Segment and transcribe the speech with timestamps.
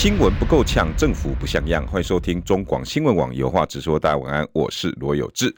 [0.00, 1.84] 新闻不够呛，政府不像样。
[1.84, 3.98] 欢迎收听中广新闻网有话直说。
[3.98, 5.52] 大家晚安，我是罗有志。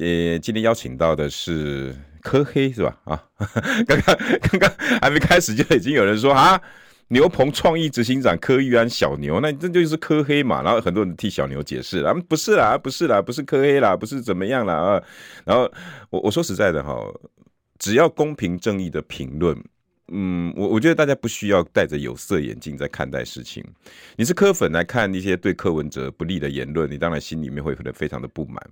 [0.00, 2.98] 呃，今天邀请到的是柯黑是吧？
[3.04, 3.22] 啊，
[3.86, 6.60] 刚刚刚刚还没开始就已经有人说啊，
[7.06, 10.60] 牛棚创意执行长柯玉安小牛，那这就是柯黑嘛？
[10.60, 15.02] 然后很多人替小牛解释了，不是啦，不是啦，不是柯黑啦，不是怎么样啦啊。
[15.44, 15.70] 然后
[16.10, 16.98] 我我说实在的哈，
[17.78, 19.56] 只要公平正义的评论。
[20.08, 23.64] 嗯，我我觉得大家不需要戴着有色眼镜在看待事情。
[24.16, 28.62] 你是柯粉来看一些对柯文哲不利的言论，你当然心里面会觉得非常的不满。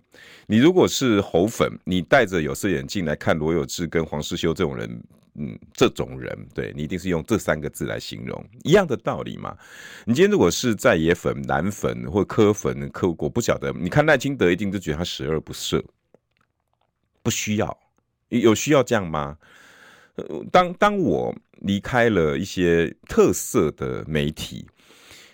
[0.46, 5.04] 你如果是侯粉，你戴着有色眼镜来看罗有志跟黄世修这种人，
[5.36, 9.56] 嗯，这种人，对你一定是用这三个字来形容，一样的道理嘛。
[10.04, 15.82] 你今天如果是在野粉、蓝粉或柯粉、柯我不晓得，你看赖清德一定就觉得他十恶不赦，
[17.22, 17.78] 不需要，
[18.28, 19.38] 有需要这样吗？
[20.50, 24.66] 当当我离开了一些特色的媒体，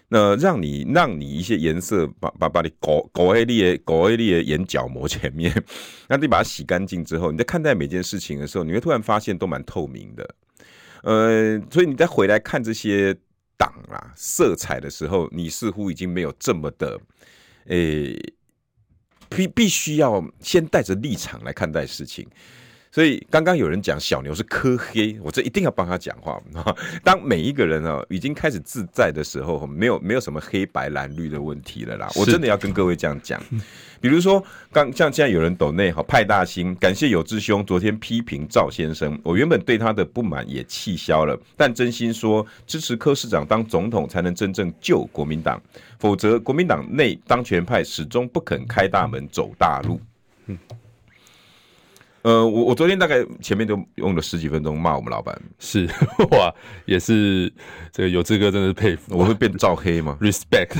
[0.08, 5.52] 那让你让你一些颜色把把把你搞搞黑你的搞黑你的眼角膜前面，
[6.08, 10.34] 那你把它洗干净之后，你在看待每件事情的时候，你会突然发现都蛮透明的。
[11.02, 13.14] 呃，所以你再回来看这些
[13.56, 17.00] 党啊色彩的时候，你似乎已经没有这么的，
[17.66, 18.16] 诶、
[19.28, 22.26] 必必须要先带着立场来看待事情。
[22.90, 26.40] 所以刚刚有人讲小牛是科黑，我这一定要帮他讲话。
[27.04, 32.08] 当每一个人啊已经开始自在的时候，没有没有什么黑白蓝绿的问题了啦。
[32.16, 33.40] 我真的要跟各位这样讲。
[34.00, 41.38] 比如说，刚像现在有人抖内哈派大星，感谢有志兄昨天批评赵先生，我原本对他的不满也气消了。
[41.56, 45.60] 但真心说，支持柯市长当总统才能真正救国民党，
[45.98, 50.00] 否则国民党内当权派始终不肯开大门走大路。
[50.46, 50.56] 嗯。
[52.28, 55.88] 呃，我我昨天大概前面都用了十几分钟骂我们老板，是
[56.32, 57.50] 哇，也是
[57.90, 60.76] 这个有志哥真的是佩服，我会变赵黑吗？Respect，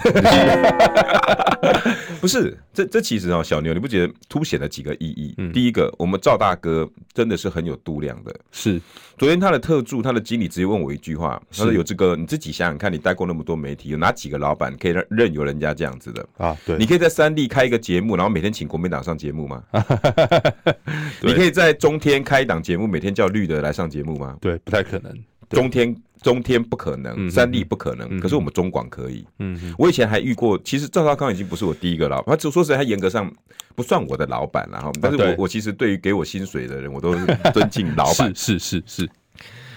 [2.21, 5.35] 不是，这这其实啊，小牛你不觉得凸显了几个意义？
[5.39, 8.79] 嗯，第一个，我们赵大哥真的是很有度量的，是。
[9.17, 16.57] 昨天他的特助，他的经理直接问我一句话，他说：“有志哥，你自己想想看，你带过那么多媒体，有哪几个老板可以让任由人家这样子的啊？
[16.65, 19.61] 对，你可以在三立开一个节目，然后每天请国民党上节目吗？
[21.21, 24.37] 你可以在中天开一档节目，每天叫绿的来上节目吗？
[24.41, 25.17] 对，不太可能。
[25.51, 29.25] 中天中天不可能，三立不可能，可是我们中广可以。
[29.39, 33.33] 嗯，我以前还遇过，其实赵少康已经不是我第一个老板，他只说实在，他严格上
[33.77, 34.91] 不算我的老板了哈。
[35.01, 37.15] 但是我我其实对于给我薪水的人，我都
[37.55, 38.35] 尊敬老板。
[38.35, 39.11] 是是是是，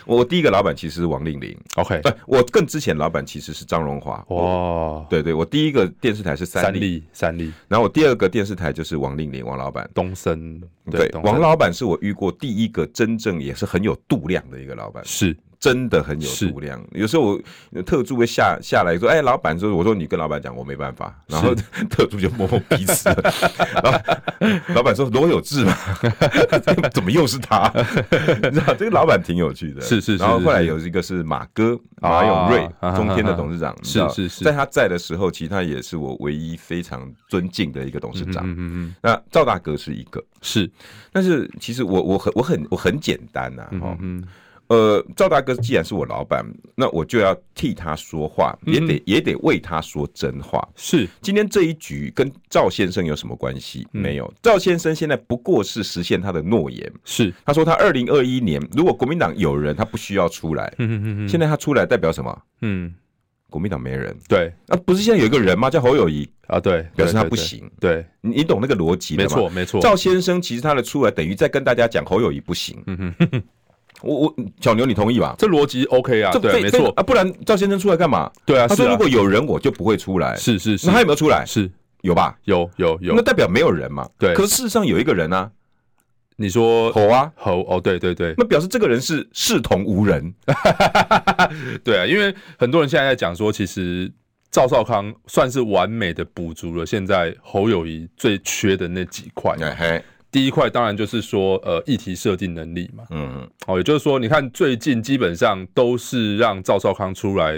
[0.05, 1.57] 我第一个老板其实是王令麟。
[1.75, 4.23] OK，我更之前老板其实是张荣华。
[4.27, 9.89] 哦，对对，我第一个电视台是三立三立，然后我第二个电视台就是王令麟王老板。
[9.93, 15.03] 东森对，王老板是我遇过第一个真正也是很有度量的一个老板。
[15.05, 15.35] 是。
[15.61, 17.39] 真的很有度量，有时候
[17.71, 21.53] 我特助会下下来说：“哎，老板说，我说你跟老板讲，我没办法。”然后
[21.87, 23.07] 特助就摸摸鼻子，
[23.77, 25.77] 然后老板说：“罗有志嘛，
[26.91, 27.71] 怎么又是他？”
[28.41, 30.17] 你知道这个老板挺有趣的，是是。
[30.17, 38.43] 然后后来有一个是马哥马永瑞，中天的董事长，是是是，在他在的时候，其实他也是我唯一非常尊敬的一个董事长。
[38.47, 38.95] 嗯嗯。
[38.99, 40.67] 那赵大哥是一个是，
[41.13, 43.67] 但是其实我我很我很我很简单呐，
[44.01, 44.23] 嗯。
[44.71, 46.45] 呃，赵大哥既然是我老板，
[46.75, 50.65] 那我就要替他说话，也得、嗯、也得为他说真话。
[50.77, 53.85] 是，今天这一局跟赵先生有什么关系？
[53.91, 56.89] 嗯、没有，赵先生现在不过是实现他的诺言。
[57.03, 60.73] 是，他说他二零二一年如果国民党有人，他不需要出来。
[60.77, 61.27] 嗯嗯嗯。
[61.27, 62.41] 现在他出来代表什么？
[62.61, 62.95] 嗯，
[63.49, 64.15] 国民党没人。
[64.29, 65.69] 对，啊，不是现在有一个人吗？
[65.69, 67.69] 叫侯友谊啊，对，表示他不行。
[67.77, 69.17] 对，你你懂那个逻辑？
[69.17, 69.81] 没错没错。
[69.81, 72.81] 赵先生其实他的出来等于在跟大家讲侯友谊不行。
[72.87, 73.43] 嗯哼。
[74.03, 75.35] 我我小牛，你同意吧？
[75.37, 78.31] 这逻辑 OK 啊，对，没错啊，不然赵先生出来干嘛？
[78.45, 80.35] 对啊，他说如果有人，我就不会出来。
[80.35, 81.45] 是是是，那他有没有出来？
[81.45, 81.69] 是
[82.01, 82.35] 有吧？
[82.45, 84.07] 有有有，那代表没有人嘛？
[84.17, 84.33] 对。
[84.33, 85.51] 可是事实上有一个人啊，
[86.35, 90.33] 你说猴啊猴哦，对对对，那表示这个人是视同无人。
[91.83, 94.11] 对啊，因为很多人现在在讲说，其实
[94.49, 99.55] 赵少康算是完美的补足了现在侯友谊最缺的那几块。
[100.31, 107.53] 第一块当然就是说，呃，议题设定能力嘛，嗯嗯，哦，也就是说，你看最近基本上都是让赵少康出来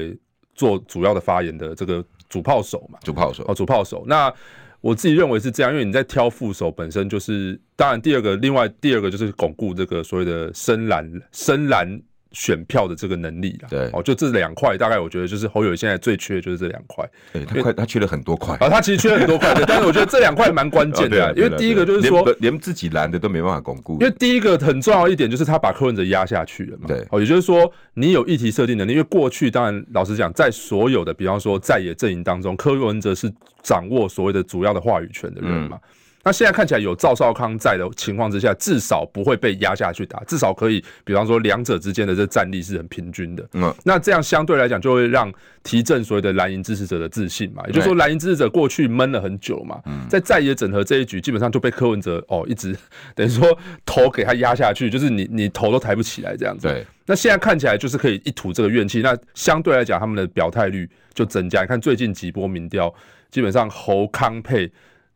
[0.55, 4.03] 做主要的发言的这个主炮手嘛，主炮手哦，主炮手。
[4.07, 4.33] 那
[4.81, 12.01] 我自己认为是这样，因为你在挑副手本身就是，当然第二个，另外第二个就是巩固这个所谓的深蓝深蓝。
[12.33, 13.89] 选票的这个能力啦，对。
[13.93, 17.07] 哦，就这两块，大概我觉得就是侯友宜现在最缺的就是这两块。
[17.31, 18.57] 对，他快，他缺了很多块。
[18.57, 23.93] 啊，他其实缺了很多块， 但是我觉得这两块蛮关键的，因为第一个就是说，连，连自己蓝的都没办法巩固。
[24.01, 33.31] 因为第一个很重要一点就是他把柯文哲压下去了嘛，对，哦，也就是说你有议题设定能力，因为过去当然老实讲，在所有的比方说在野阵营当中，柯文哲是
[33.61, 35.77] 掌握所谓的主要的话语权的人嘛。
[35.81, 35.89] 嗯
[36.25, 43.45] 那现在看起来有赵少康在的情况之下，至少不会被压下去打，至少可以，比方说两者之间的这战力是很平均的。
[43.53, 45.29] 嗯，那这样相对来讲就会让
[45.63, 47.61] 提振所谓的蓝营支持者的自信嘛。
[47.67, 52.73] 也就是说，蓝营支持者过去闷了很久嘛，在在野整合这一局，基本上就被柯文哲哦一直
[53.13, 53.45] 等于说
[53.85, 56.69] 头给他压下去，就是你你头都抬不起来这样子。
[56.69, 56.85] 对。
[57.05, 61.59] 那现在看起来就是可以一吐这个怨气，那相对来讲他们的表态率就增加。
[61.63, 62.95] 你看最近几波民调，
[63.29, 64.71] 基本上侯康配。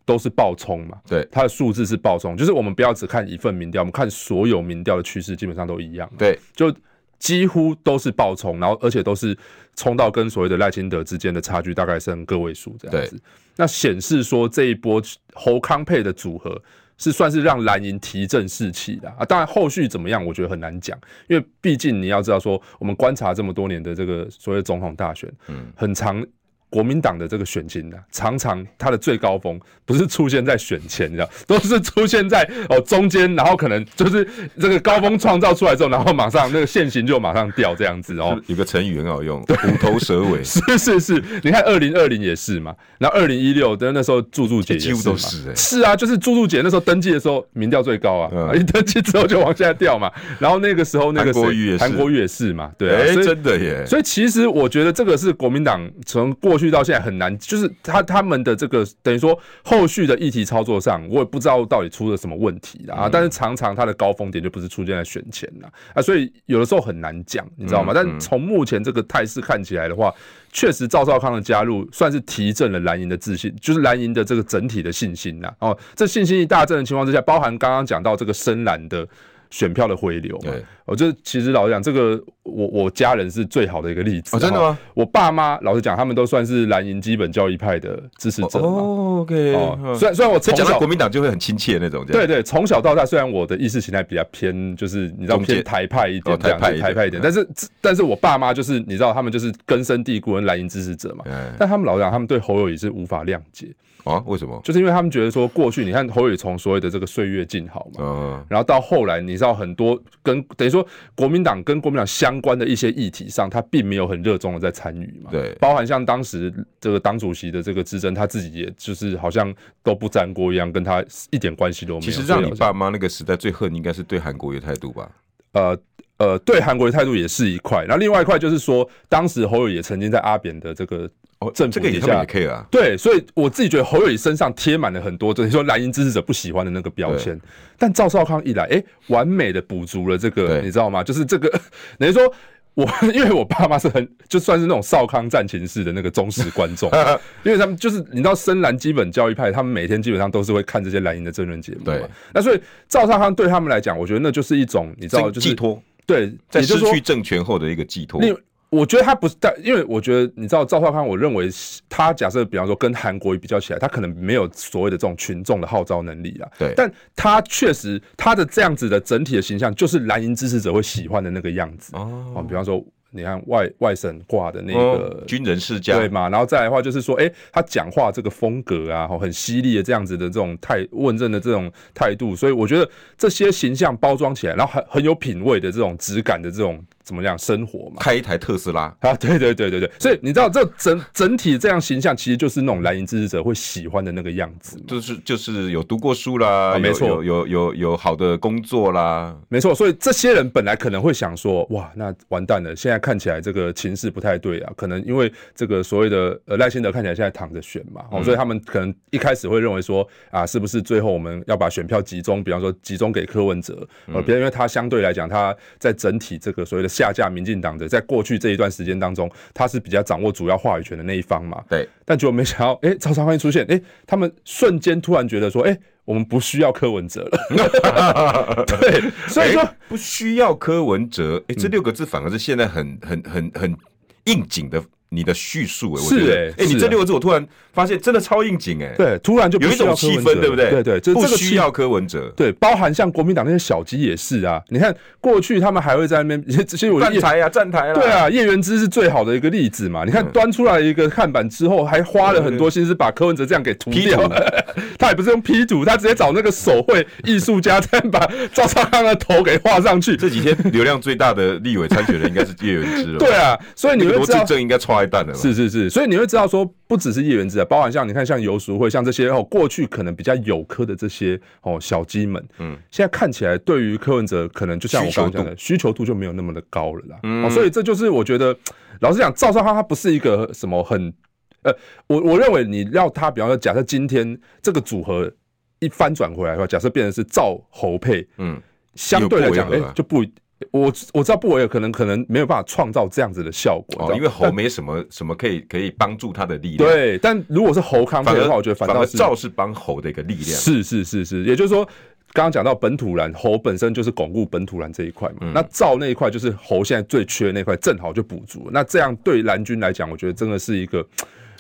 [0.07, 6.73] 都是暴冲嘛，对，它的数字是暴冲，就是我们不要只看一份民调，我们看所有民调的趋势基本上都一样，对，就
[7.19, 9.37] 几乎都是暴冲，然后而且都是
[9.75, 13.19] 冲到跟所谓的赖清德之间的差距大概剩个位数这样子，
[13.57, 16.57] 那显示说这一波侯康配的组合
[16.97, 26.25] 是算是让蓝营提振士气的啊，当然后续怎么样，我觉得很难讲，因为毕竟你要知道说，我们观察这么多年的这个所谓总统大选，嗯，很长。
[26.69, 34.27] 国民党的这个选情呢，常常它的最高峰不是出现在选前，你知道，都是出现在哦中间，然后可能就是
[34.59, 38.37] 这个高峰创造出来之后，然后马上那个现行就马上掉这样子哦。
[38.47, 40.43] 有个成语很好用，虎头蛇尾。
[40.43, 53.85] 是是是，你看二零二零也是嘛，然后二零一六的那时候柱柱姐也是几乎都是、欸、是啊，就是柱柱姐那时候登记的时候民调最高啊，嗯、一登记之后就往下掉嘛，然后那个时候那个韩国瑜也是，韩国瑜也是嘛，对啊，欸、真的耶。
[53.85, 56.56] 所以其实我觉得这个是国民党从过。
[56.57, 62.95] 过去到现在很难，就是他他们的这个等于说后续的议题操作上，我也不知道到底出了什么问题啦。
[62.95, 63.09] 啊。
[63.11, 67.91] 但是常常他的高峰点就不是出现在选前了啊，所以有的时候很难讲，你知道吗？
[67.93, 70.11] 但从目前这个态势看起来的话，
[70.51, 75.53] 确实赵少康的加入算是提振了蓝营的自信，就是蓝营的这个整体的信心呐。
[75.59, 79.07] 哦，这信心一大振的情况之下，包含刚刚讲到这个深蓝的。
[79.49, 80.51] 选票的回流，嘛，
[80.85, 84.35] 我就其实老实讲，这个我我家人是最好的一个例子。
[84.35, 84.77] 哦，真的吗？
[84.93, 88.67] 我爸妈老实讲，他们都算是蓝营基本教义派的支持者嘛。
[88.67, 89.53] 哦，OK。
[89.53, 97.47] 哦，虽然虽然我从小国民党就会很亲切那种，对对，从小到大，虽然我的意识形态比较偏，就是你知道偏台派一点，这样台派一点，但是
[97.81, 101.23] 但是我爸妈就是你知道，他们就是根深蒂固的蓝营支持者嘛。
[101.57, 103.67] 但他们老实讲，他们对侯友宜是无法谅解。
[104.03, 104.23] 啊？
[104.25, 104.57] 为什么？
[104.63, 110.85] 就是因为他们觉得说，过去你看侯友宜从所谓的这个岁月静好嘛，嗯，然后到后来，你知道很多跟等于说
[111.15, 119.53] 国民党跟国民党相关的一些议题上，他并没有很热衷的在参与嘛，对，包含像当时这个党主席的这个之争，他自己也就是好像
[119.83, 122.01] 都不沾锅一样，跟他一点关系都没有。
[122.01, 125.11] 其实让你爸妈那个时代最恨，应该是对韩国的态度吧？
[125.53, 125.77] 呃
[126.17, 131.09] 呃，对韩国的态度也是一块，然后另外一块就是说，当时侯友也曾经在阿扁的这个。
[131.39, 132.65] 哦，这这个也他们也可以啊。
[132.71, 137.39] 对，所以我自己觉得侯友宜身上贴满了很多，就是说蓝营支持者不喜欢的那个标签。
[137.77, 141.03] 但赵少康一来，哎，完美的补足了这个，你知道吗？
[141.03, 141.47] 就是这个，
[141.99, 142.33] 等于说
[142.73, 146.89] 我因为我爸妈是很就算是那种少康战情式的那个忠实观众，
[147.45, 151.83] 因为他们就是你知道深蓝基本教育派，他们每天基本上都是会看这些蓝营的争论节目。
[151.83, 152.03] 对，
[152.33, 155.79] 那所以赵少康对他们来讲，我觉得那就是一种你知道，就是寄托。
[156.07, 158.21] 对，在失去政权后的一个寄托。
[158.69, 161.49] 我觉得他不是，但因为我觉得你知道赵少康，我认为
[161.87, 166.49] 他假设比方说跟韩国瑜比较起来，他可能没有所谓的这种群众的号召能力啊。
[166.59, 171.95] 对，但他确实他的这样子的整体的形象，就是蓝营支持者会喜欢的那个样子。
[171.95, 176.27] 哦，比方说你看外外省挂的那个、哦、军人世家，对嘛？
[176.27, 186.83] 然后再来的话就是说，哎、欸，他讲话这个风格啊，很犀利的这样子的这种态问政的这种态度，所以我觉得这些形象包装起来，然后很很有品味的这种质感的这种。
[187.07, 187.95] 怎么样生活嘛？
[188.01, 189.15] 开一台特斯拉啊！
[189.15, 199.73] 对对对对对，所以你知道这整整体这样形象，其实就是那种蓝营支持者会喜欢的那个样子，就是就是有读过书啦，啊、没错，有有有有好的工作啦，没错。
[199.73, 216.96] 所以这些人本来可能会想说，哇，那完蛋了，现在看起来这个情势不太对啊，可能因为这个所谓的呃赖清德看起来现在躺着选嘛，哦，所以他们可能一开始会认为说啊，是不是最后我们要把选票集中，比方说集中给柯文哲，呃，别因为他相对来讲他在整体这个所谓的。
[216.97, 221.63] 下架民进党的，在过去这一段时间当中，他是比较掌握主要话语权的那一方嘛？
[221.69, 221.87] 对。
[222.03, 228.65] 但结果没想到，哎、欸，赵少康出现，哎、欸，他们瞬间突然觉得说，哎、欸，我们不需要柯文哲了。
[228.65, 233.77] 对，所以说、欸、不需要柯文哲，哎、欸，这六个字反而是现在很很很很
[234.23, 240.69] 应景的你的叙述，哎，是哎，哎，你这六个字我突然发现真的超应景，哎，对，突然就有一种气氛，对不对？
[240.69, 244.61] 对对，就不需要柯文哲，对，包含像国民党那些小鸡也是啊。
[244.69, 250.03] 你看过去他们还会在那边， 这些我站台啊，站台啊，对啊，叶元之是最好的一个例子嘛。
[250.03, 254.29] 你看端出来一个看板之后，还花了很多心思把柯文哲这样给涂掉，
[254.99, 260.17] 他也不是用 P 图，他直接找那个手绘艺术家再把赵少康的头给画上去。
[260.17, 278.57] 这几天流量最大的立委参选人应该是叶元之了， 对啊，所以你会知道罗志正应该踹蛋了，是是是，所以你会知道说，不只是叶元之啊，包含像你看像游淑慧，像这些哦，过去可能比较有科的这些哦小鸡们，嗯，现在看起来对于柯文哲可能就像我刚刚讲的，需求度就没有那么的高了啦，嗯，所以这就是我觉得，
[279.01, 281.13] 老实讲，赵少康他不是一个什么很，
[281.61, 281.71] 呃，
[282.07, 285.31] 我我认为你要他，比方说，假设今天这个组合
[285.79, 288.59] 一翻转回来的话，假设变成是赵侯配，嗯，
[288.95, 290.25] 相对来讲，哎，就不。
[290.71, 296.89] 我我知道不维可能可能没有办法创造这样子的效果，哦，因为侯没什么什么可以可以帮助他的力量。
[296.89, 300.45] 对，但如果是侯康配的话，我觉得反倒是赵是帮侯的一个力量。
[300.45, 301.85] 是是是是，也就是说，
[302.33, 305.37] 刚刚讲到本土蓝，侯本身就是巩固本土蓝这一块嘛。
[305.41, 308.69] 嗯、那赵那一块就是侯现在最缺的那块，正好就补足。
[308.71, 311.05] 那这样对蓝军来讲，我觉得真的是一个，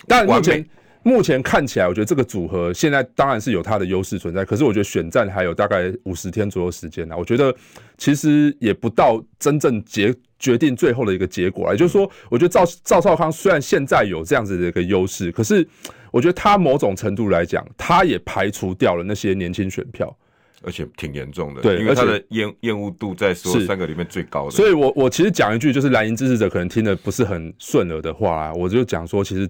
[0.07, 0.65] 但目前。
[1.07, 4.43] 目前看起来，我觉得这个组合现在当然是有它的优势存在。
[4.43, 7.15] 可是我觉得选战还有大概五十天左右时间呢。
[7.17, 7.55] 我觉得
[7.97, 11.71] 其实也不到真正决决定最后的一个结果。
[11.71, 15.65] 也就是说，我觉得赵赵少康虽然现在有这样子的一个优势，可是
[16.11, 20.13] 我觉得他某种程度来讲，他也排除掉了那些年轻选票，
[20.61, 21.61] 而且挺严重的。
[21.61, 24.51] 对，因为他的厌厌恶度在所有三个里面最高的。
[24.51, 29.49] 所以我我其实讲一句，就是蓝营支持者可能听得不是很顺耳的话啊，我就讲说，其实。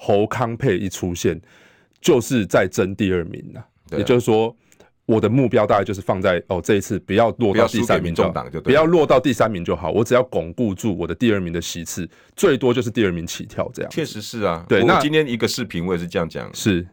[0.00, 1.38] 侯康佩一出现，
[2.00, 3.98] 就是在争第二名呐、啊。
[3.98, 4.54] 也就是说，
[5.06, 8.30] 我的目标大概就是放在哦，这一次不要落到第三名就
[8.62, 9.90] 不要落到第三名就好。
[9.90, 13.90] 我只要巩固住我的第二名的席次，最多就是第二名起跳这样。
[13.90, 14.84] 确实是啊，对。
[14.84, 16.86] 那今天一个视频我也是这样讲，是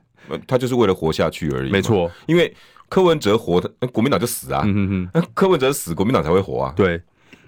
[0.47, 1.69] 他就是为了活下去而已。
[1.69, 2.51] 没错，因为
[2.87, 3.59] 柯文哲活，
[3.91, 4.63] 国民党就死啊。
[4.65, 6.73] 嗯嗯嗯，柯文哲死，国民党才会活啊。
[6.77, 6.99] 对。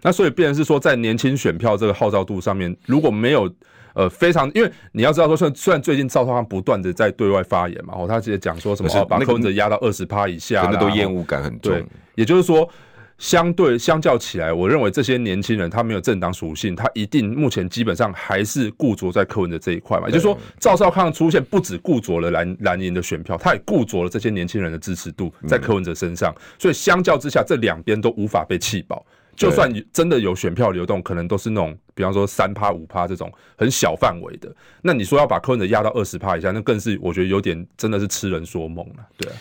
[0.02, 3.52] 那所以变成是说，在年轻选票这个号召度上面，如果没有。
[3.98, 11.74] 呃，非常，因为你要知道说，虽虽然最近赵少康不断的在对外发言嘛，哦，他直接讲说什么，哦，把柯文哲压到二十趴以下，真的都厌恶感很重。
[11.74, 12.70] 对，也就是说，
[13.18, 20.06] 相对相较起来，我认为这些年轻人他没有政党属性，他一定目前基本上还是固着在柯文哲这一块嘛。
[20.06, 29.04] 也就是说，赵少康的出现不止固着了蓝蓝营的选票，他也固着了这些年轻人的支持度在柯文哲身上，所以相较之下，这两边都无法被弃保。
[29.38, 34.53] 就算你真的有选票流动，可能都是那种，比方说三趴五趴这种很小范围的。
[34.82, 39.32] 那你说要把柯文哲压到二十趴以下，那更是我觉得有点真的是痴人说梦了，对。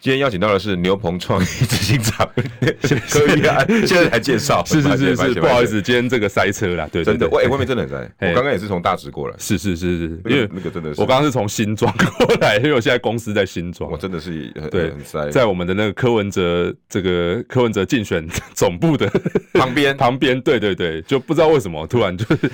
[0.00, 2.28] 今天邀请到的是牛棚创意执行长
[3.10, 4.64] 可以啊，现在来介绍。
[4.64, 8.10] 是是是是，不好意思，今天这个塞车啦，对，真的，外外面真的很塞。
[8.28, 9.34] 我刚刚也是从大直过来。
[9.38, 13.90] 是是是是，因为那个真的是，我刚刚是从新庄过来， 因为我现在公司在新庄。
[13.90, 18.24] 我真的是对很塞，在我们的那个柯文哲这个柯文哲竞选
[18.54, 19.10] 总部的
[19.54, 22.50] 旁边旁边，对对对，就不知道为什么突然就是，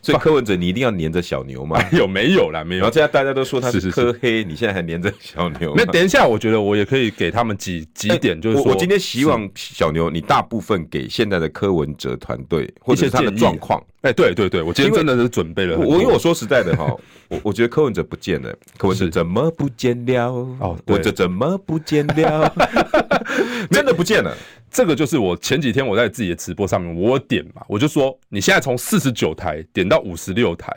[0.00, 1.82] 所以柯文哲你一定要黏着小牛嘛？
[1.90, 2.62] 有没有啦？
[2.62, 2.82] 没有。
[2.82, 5.74] 然后现在大家都说他是柯黑，你现在还黏着小牛？
[5.76, 7.40] 那等一下，我觉得我也可以给他。
[7.42, 13.82] 们几几点就是说，我今天希望小牛，你大部分给现在的柯文哲团队或者是他的状况。
[14.02, 15.76] 哎，对对对，我今天真的是准备了。
[15.78, 16.94] 我因为我说实在的哈，
[17.28, 20.30] 我我觉得柯文哲不见了，柯文哲怎么不见了？
[20.60, 22.54] 哦，我这怎么不见了？
[23.72, 24.36] 真的不见了。
[24.70, 30.70] 这个就是我前几天我在自己的直播上面我点嘛，我就说你现在从四十九台点到五十六台。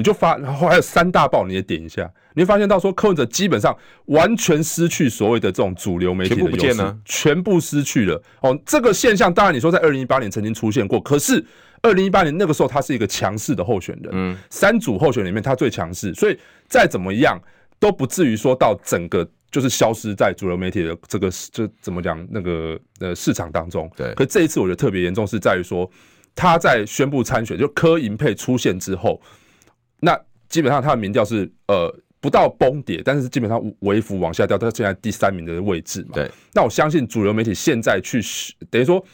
[0.00, 3.76] 你就发，然后还有三大报，你也点一下，你会发现到说柯文哲基本上
[4.06, 8.22] 完全失去所谓的这种主流媒体的优势，全部不见了，全部失去了。
[8.40, 11.44] 哦，这个现象当然你说在二零一八年曾经出现过，可是
[11.82, 17.38] 二零一八年那个时候他是一个强势的候选人，嗯，三组候选人里面他最强势，所以再怎么样
[17.78, 23.90] 都不至于说到整个就是消失在主流媒体的这个就怎么讲那个呃市场当中。
[23.94, 25.90] 对，可这一次我觉得特别严重是在于说
[26.34, 29.20] 他在宣布参选，就柯银配出现之后。
[30.00, 36.10] 那基本上他的民调是呃不到崩跌，但是基本上微幅往下掉，他现在第三名的位置嘛。
[36.14, 36.30] 对。
[36.52, 38.20] 那我相信主流媒体现在去
[38.70, 39.04] 等于说，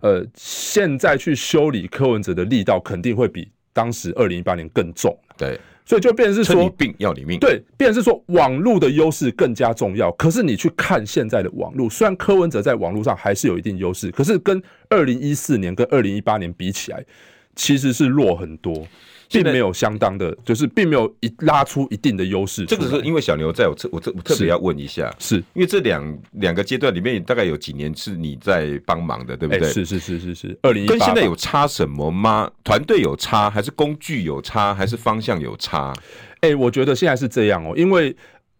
[0.00, 5.16] 呃，现在去修理柯文哲的力道肯定会比当时二零一八年更重。
[5.36, 5.58] 对。
[5.88, 7.38] 所以就变成是说，你病要你命。
[7.38, 10.10] 对，变成是说网络的优势更加重要。
[10.12, 17.04] 可是你去看现在的网络，虽然柯文哲在网络上还是有一定优势，可是跟二零一四年跟二零一八年比起来，
[17.54, 18.84] 其实是弱很多。
[19.30, 22.64] 并没有相当的，就是并没有一拉出一定的优势。
[22.66, 29.68] 这个是因为小牛在我特我特我特别要问一下，是因为这两两个阶段里面大概有几年是你在帮忙的，对不对？
[29.72, 32.50] 是是是是是，二零一跟现在有差什么吗？
[32.64, 35.92] 团队有差，还是工具有差，还是方向有差？
[36.40, 38.14] 哎，我觉得现在是这样哦，因为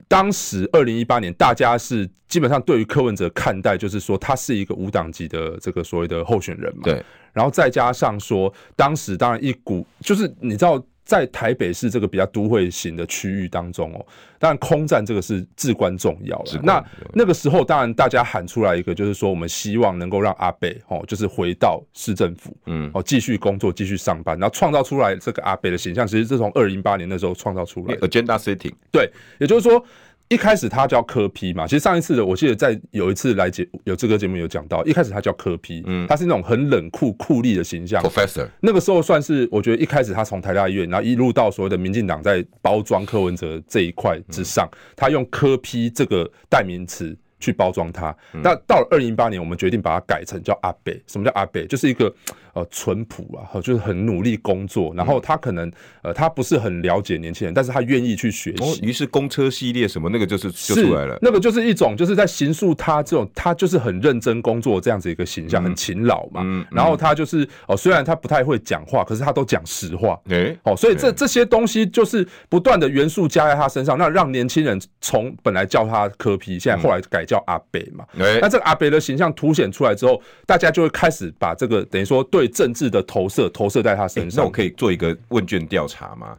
[0.08, 7.04] 当时二零一八年大家是基本上对于柯文哲看待，就是说他是一个无党籍的这个所谓的候选人嘛，对。
[7.32, 14.04] 然后再加上说，当时当然一股就是你知道，在台北市这个比较都会型的区域当中哦，
[14.40, 16.60] 当然空战这个是至关重要的。
[16.62, 16.84] 那
[17.14, 28.08] 那个时候，当然大家喊出来一个，就是说我们希望能够让阿北哦，就是回到市政府，嗯，哦，继续工作，继续上班，然后创造出来这个阿北的形象，其实是从二零一八年那时候创造出来的。
[28.08, 29.08] Agenda setting，对，
[29.38, 29.82] 也就是说。
[30.28, 38.48] 一开始他叫柯批嘛，其实上一次的我记得在有一次来节有这个节目有讲到，一开始他叫柯批嗯，他是那种很冷酷酷吏的形象，Professor。
[38.60, 48.12] 那个时候算是我觉得一开始他从台大医院，然后一路到所谓的民进党在包装柯文哲这一块之上，他用柯批这个代名词去包装他。
[48.42, 51.00] 那到了二零一八年，我们决定把它改成叫阿北。
[51.06, 51.66] 什么叫阿北？
[51.66, 52.12] 就是一个。
[52.56, 55.70] 呃，淳朴啊，就是很努力工作，然后他可能
[56.00, 58.80] 呃，他不是很了解年轻人，但是他愿意去学习。
[58.80, 66.40] 于是公车系列什么那个就是就出来了，那个就是一种就是在形塑他这种他就是很认真工作这样子一个形象，很勤劳嘛。
[66.44, 70.18] 嗯然后他就是哦，虽然他不太会讲话，可是他都讲实话。
[70.30, 78.02] 哎，哦，所以这这些东西就是不断的元素加在他身上，那让年轻人从本来叫他柯皮现在后来改叫阿北嘛。
[78.14, 82.45] 那这个阿北的形象凸显出来之后，大家就会开始把这个等于说对。
[82.48, 86.38] 政治的投射投射在他身上，那我可以做一个问卷调查吗？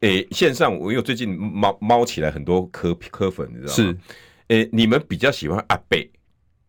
[0.00, 3.74] 诶，线上我因为最近猫猫起来很多科科粉，你知道吗？
[3.74, 3.96] 是，
[4.48, 6.10] 诶，你们比较喜欢阿北，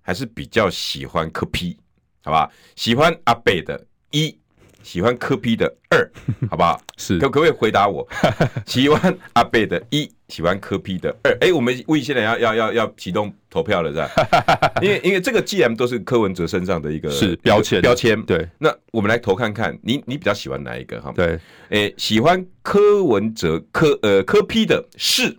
[0.02, 1.78] 还是比较喜欢科 P？
[2.24, 4.38] 好吧，喜欢阿北的一。
[4.86, 6.08] 喜欢柯 P 的二，
[6.48, 6.80] 好不好？
[6.96, 8.08] 是，可可不可以回答我？
[8.68, 11.32] 喜欢阿贝的一，喜欢柯 P 的二。
[11.42, 14.10] 哎、欸，我们为现在要要要要启动投票了，是吧？
[14.84, 18.48] 因为因为这个既然都是柯文哲身上的一个是标签标签，对。
[18.60, 21.02] 那我们来投看看，你你比较喜欢哪一个？
[21.02, 21.34] 哈，对。
[21.70, 25.36] 哎、欸，喜欢柯文哲柯呃柯 P 的是，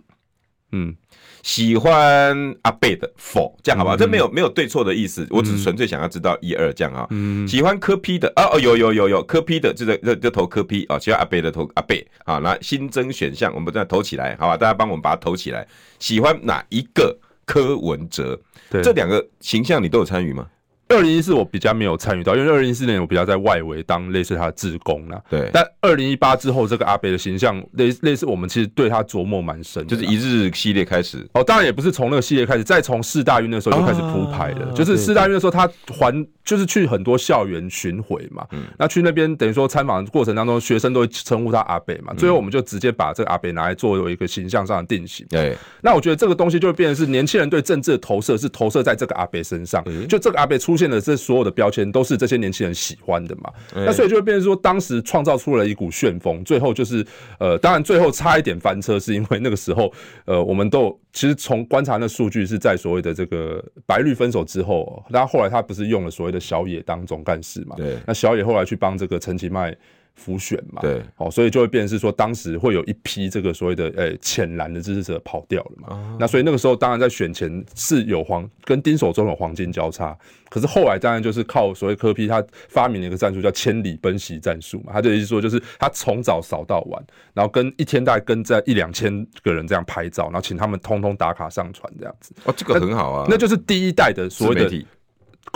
[0.71, 0.95] 嗯。
[1.43, 3.95] 喜欢阿贝的否，这样好不好？
[3.95, 7.07] 嗯、这没有没有对错的意思，我只是纯粹想要知道一二这样啊。
[7.11, 10.99] 嗯、喜欢科 P 的啊哦有有有有科 P 的，这个这就投科 P 啊。
[10.99, 12.39] 喜欢阿贝的投阿贝啊。
[12.39, 14.57] 那新增选项，我们再投起来，好吧？
[14.57, 15.65] 大家帮我们把它投起来。
[15.99, 18.37] 喜欢哪一个柯文哲？
[18.69, 20.47] 对，这两个形象你都有参与吗？
[20.89, 25.21] 二零一四我比较没有参与到，因为二零一四年我比较在外围当类似他的志工啦。
[25.29, 31.27] 对，但二零一八之后，这个阿北的形象类类似我们其实对他琢磨蛮深，就是一日系列开始。
[31.33, 34.71] 哦，当然也不是从那个系列开始，再从四大运的时候就开始铺排了。
[34.73, 38.45] 就是四大运的时候，他还就是去很多校园巡回嘛。
[38.51, 38.63] 嗯。
[38.79, 42.13] 那去那边等于说参访的过程当中，学生都会称呼他阿北嘛。
[42.13, 45.25] 最后我们就直接把这个阿北拿来作为一个形象上的定型。
[45.29, 45.57] 对。
[45.81, 49.83] 那我觉得这个东西就会变成是年轻人对政治的投射，是投射在这个阿北身上。
[50.07, 51.53] 就这个阿北出现的这所有的。
[51.57, 57.03] 标签都是这些年轻人喜欢的嘛，那所以就会变成说，当时创造出了一股旋风，最后就是
[57.39, 59.91] 呃，当然最后差一点翻车，是因为那个时候
[60.25, 69.75] 呃，我们都其实从观察那数据是在所谓的这个白绿分手之后，那后来他不是用了所谓的小野当总干事嘛，对，那小野后来去帮这个陈其迈。
[70.17, 80.17] 辅选嘛，对，哦，所以就会变成是说，当时会有一批这个所谓的诶浅蓝的支持者跑掉了嘛，啊、那所以那个时候当然在选前是有黄跟丁守中有黄金交叉，
[80.49, 87.01] 可是后来当然就是靠所谓柯 P 他发明了一个战术叫千里奔袭战术嘛，他的意思说就是他从早扫到晚，
[87.33, 94.85] 然后跟一天大概跟在一两千个人这样拍照，然后请他们通通打卡上传这样子，哦，这个很好啊，那，那就是第一代的所谓的。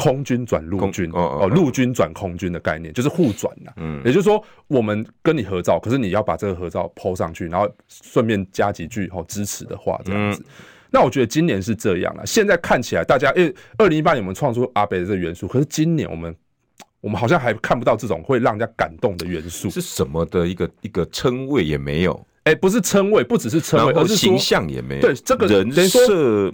[0.02, 3.72] 空军转陆军哦，陆军转空军的概念就是互转呐。
[3.78, 10.44] 嗯，也就是说，我们跟你合照，可是你要把这个合照 po 上去，然后顺便加几句哦支持的话，这样子。
[10.90, 12.26] 那我觉得今年是这样了。
[12.26, 16.36] 现在看起来，大家因为二零一八年我们创出阿北的这个元素，可是今年我们
[17.00, 19.70] 我们好像还看不到这种会让人家感动的元素。
[19.70, 22.26] 是什么的一个一个称谓也没有。
[22.44, 25.02] 哎，不是称谓，不只是称谓，而是形象也没有。
[25.02, 26.52] 对，这个人设。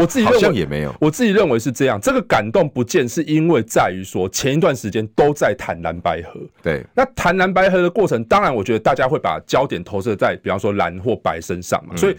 [0.00, 2.00] 我自己认为好像也没有，我自己认为是这样。
[2.00, 6.82] 这个感动不见是因为在于说前一段时间都在谈蓝白河，对。
[6.94, 12.16] 那谈蓝白河的过程，当然我觉得大家会把焦点投射在比方说蓝或白身上嘛，所以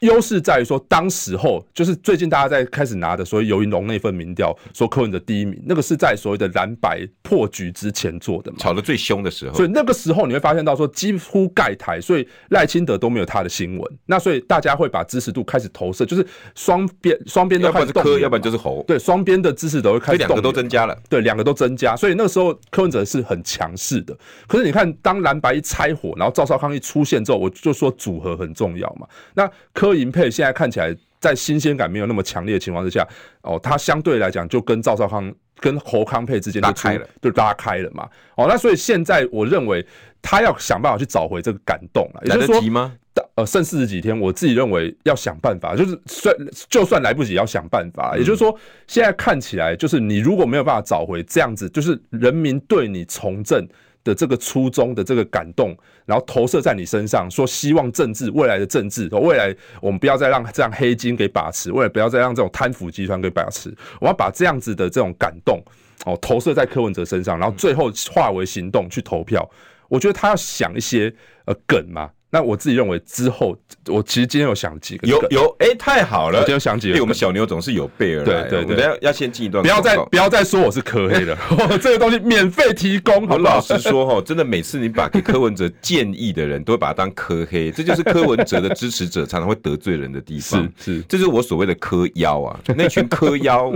[0.00, 9.54] 优势在于说，当时候就是最近大家在开始拿的所谓尤云龙那份民调，说柯文哲第一名，那个是在所谓的蓝白破局之前做的嘛，吵得最凶的时候。
[9.54, 13.98] 所以那个时候你会发现到说，几乎盖台，所以赖清德都没有他的新闻。
[14.06, 18.84] 那所以大家会把支持度开始投射，就是双边双边都开始动，要不然是柯，要不然就是侯。
[18.86, 20.96] 对，双边的支持都会开始动，两个都增加了。
[21.08, 24.16] 对，两个都增加，所以那个时候柯文哲是很强势的。
[24.46, 29.06] 可是你看，当蓝白一拆伙，然后赵少康一出现之后，我就说组合很重要嘛。
[29.34, 33.06] 那柯银配现在看起来在新鲜感没有那么强烈的情况之下，
[33.42, 38.08] 哦，他相对来讲就跟赵少康跟侯康配之间就开了，就拉开了嘛。
[38.36, 39.84] 哦，那所以现在我认为
[40.22, 42.22] 他要想办法去找回这个感动了。
[42.24, 42.94] 来得及吗？
[43.34, 46.32] 呃，剩四十几天，我自己认为要想办法，就是算
[46.70, 48.16] 就算来不及，要想办法。
[48.16, 53.66] 也就是说，现在看起来就是你如果没有办法找回这样子，就是人民对你从政
[54.04, 65.62] 的这个初衷的这个感动，然后投射在你身上，说希望政治未来的政治，未来我们不要再让这样黑金给把持，未来不要再让这种贪腐集团给把持，我要把这样子的这种感动
[66.06, 69.48] 哦投射在柯文哲身上，然后最后化为行动去投票。
[69.88, 71.14] 我觉得他要想一些
[71.46, 72.10] 呃梗嘛。
[72.30, 76.40] 那我自己认为之后，我其实今天有想几个，有有哎、欸，太好了！
[76.40, 78.48] 我今天有想几个，我们小牛总是有备而来。
[78.48, 81.38] 对对对，要要先进一段，不要再不要再说我是科黑了，
[81.80, 83.26] 这个东西免费提供。
[83.26, 90.62] 我老实说哈，真的每次你把给柯文哲建议的人都会把他当科黑，这就是柯文哲的支持者常常会得罪人的地方。
[90.78, 93.72] 是是，这是我所谓的科妖啊，那群柯妖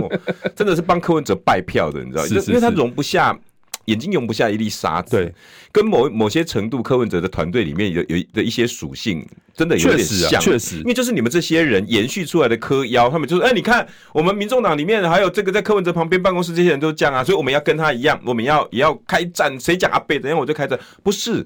[0.55, 2.23] 真的是帮柯文哲败票的，你知道？
[2.23, 3.35] 是是是，因为他容不下。
[3.85, 5.33] 眼睛容不下一粒沙子，对，
[5.71, 21.45] 跟某某些程度，柯文哲的团队里面有有的一些属性，真的有点像，确实，因为就是你们这些人延续出来的柯妖，他们就是，哎，你看我们民众党里面还有这个在柯文哲旁边办公室这些人都是这样啊，所以我们要跟他一样，我们要也要开战，谁讲阿北，等下我就开战，不是，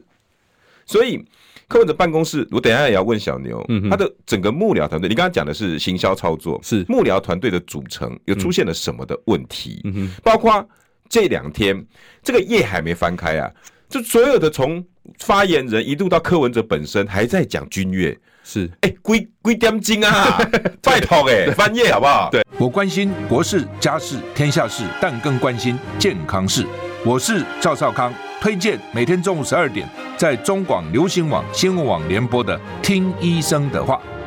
[0.86, 1.20] 所以
[1.68, 9.82] 柯文哲办公室，我等下也要问小牛，嗯，他的整个幕僚团队，你刚刚讲的是行销操作，是幕僚团队的组成有出现了什么的问题？
[9.86, 10.64] 嗯，包括。
[11.10, 11.86] 这两天
[12.24, 13.52] 这个页还没翻开啊，
[13.90, 14.84] 就所有的从
[15.20, 20.38] 发言人一路到柯文哲本身还在讲君悦，是哎，几几点钟啊？
[20.84, 22.30] 拜托哎，翻页好不好？
[22.32, 26.66] 对，我关心国事、家事、天下事，但更关心健康事。
[27.06, 34.02] 我是赵少康，推荐每天中午十二点在中广流行网、新闻网联播的《听医生的话》。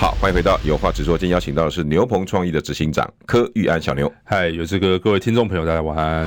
[0.00, 1.18] 好，欢迎回到有话直说。
[1.18, 4.10] 今天邀请到的是牛棚创意的执行长柯玉安小牛。
[4.24, 6.26] 嗨，有这个各位听众朋友，大家晚安。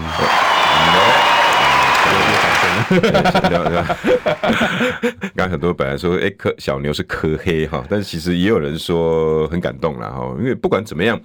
[5.35, 11.19] 刚很多本来说，哎，柯小牛是柯黑哈，但是其实也有人说很感动了哈，因为不管怎么样。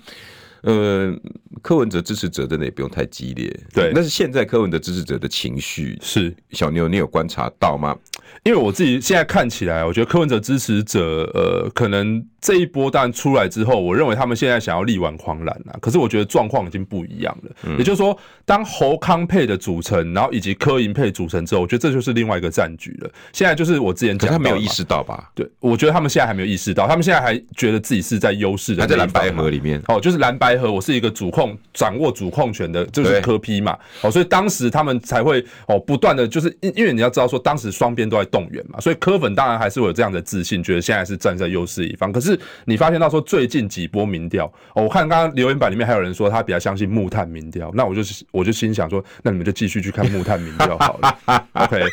[0.63, 1.15] 呃，
[1.63, 3.93] 柯文哲支持者真的也不用太激烈，对。
[3.95, 7.97] 但是现在柯文哲支持者的情绪是小牛，你有观察到吗？
[8.43, 15.79] 因为我自己现在看起来，我觉得柯文哲支持者，呃，可能这一波当然出来之后，我认为他们现在想要力挽狂澜啊。
[15.81, 17.51] 可是我觉得状况已经不一样了。
[17.65, 23.11] 嗯、也就是说，当侯康配的组成，然后以及柯银配组成之后，我觉得这就是另外一个战局了。
[23.33, 25.31] 现在就是我之前讲，他没有意识到吧？
[25.35, 30.59] 对，我觉得他们现在还没有意识到，他们现在还觉得自己是在优势的，在蓝白河里面哦，就是蓝白。
[30.59, 42.11] 河我是一个主控，掌握主控权的，就是柯批嘛，哦，所以当时他们才会哦不断的就是因因为你要知道说当时双边都在动员嘛，所以柯粉当然还是会有这样的自信，觉得现在是站在优势一方。
[42.11, 42.28] 可是
[42.65, 51.85] 你发现到说最近几波民调，哦，我看刚刚留言板里面还有人说他比较相信木炭民调，那我就我就心想说，那你们就继续去看木炭民调好了， OK，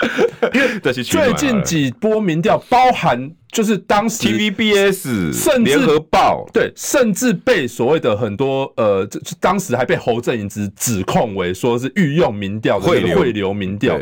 [0.53, 3.31] 因为最近几波民调包含。
[3.51, 6.45] 就是当时 TVBS 甚至联合报。
[6.51, 12.99] 对，甚至被所谓的很多呃，这当时还被侯正营之指控为说是御用民调的汇
[13.31, 13.53] 流。
[13.53, 13.97] 民调，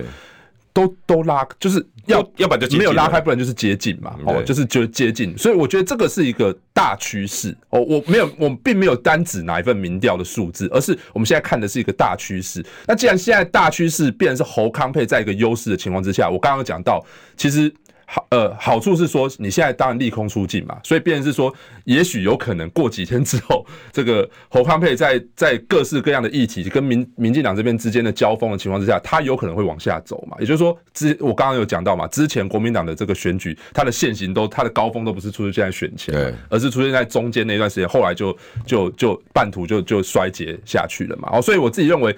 [0.73, 12.65] 都都拉，就是要要不然就没有拉开，不然就是接近嘛，哦，就是就接近，所以我觉得这个是一个大趋势哦，我没有，我并没有单指哪一份民调的数字，而是我们现在看的是一个大趋势。
[12.87, 17.05] 那既然现在大趋势变成是侯康配在一个优势的情况之下，我刚刚讲到，
[17.37, 17.73] 其实。
[18.05, 21.53] 好，呃，好处是说，你现在当然利空出尽嘛，所以变成是说，
[21.85, 30.37] 也许有可能过几天之后，这个侯康佩在 在各式各样的议题跟民民进党这边之间的交锋的情况之下，他有可能会往下走嘛。
[30.39, 41.29] 也就是说，之我刚刚有讲到嘛，之前国民党的这个选举，它的现行都它的高峰都不是出现在选前，对，而是出现在中间那段时间，后来就就就半途就就衰竭下去了嘛。
[41.33, 42.15] 哦，所以我自己认为，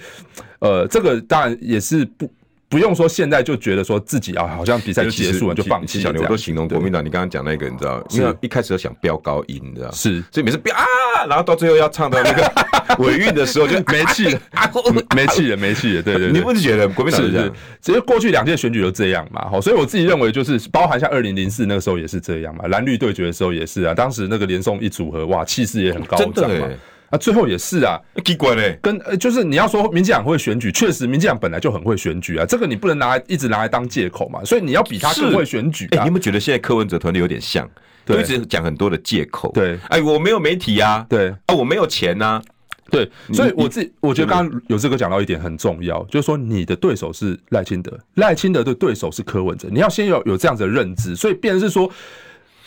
[0.60, 2.30] 呃，这个当然也是不。
[2.68, 6.02] 不用说，现在就觉得说自己啊，好像比赛就结束了就放弃。
[6.02, 10.84] 小牛都形容国民党，你刚刚讲那个，你知道，因为一开始都想飙高音，你知道，是，所以每次飙啊，
[11.30, 12.52] 然后到最后要唱到那个
[13.00, 14.40] 尾韵的时候就没气了，
[15.16, 16.02] 没气了，没气了。
[16.02, 17.54] 对对，你不是觉得国民党是这样？
[17.80, 26.68] 其实过去两届选举都这样嘛，好，所以我自己认为就是，包含像二零零四那个时候也是这样嘛，蓝绿对决的时候也是啊，当时那个连宋一组合，哇，气势也很高涨嘛。
[27.12, 35.88] 啊，最后也是啊，奇怪嘞，跟呃，就是你要说民进党会选举，确实民进党本来就很会选举啊，这个你不能拿来一直拿来当借口嘛，所以你要比他更会选举。
[35.92, 37.70] 哎，你有没有觉得现在柯文哲团队有点像，
[38.06, 39.52] 都一直讲很多的借口？
[39.54, 42.42] 对，哎，我没有媒体啊，对，啊，我没有钱呐，
[42.90, 51.88] 对，所以我自己我觉得刚刚有这个讲到一点很重要，就是说你的对手是赖清德，赖清德的对手是柯文哲，你要先有有这样子的认知，所以变成是说。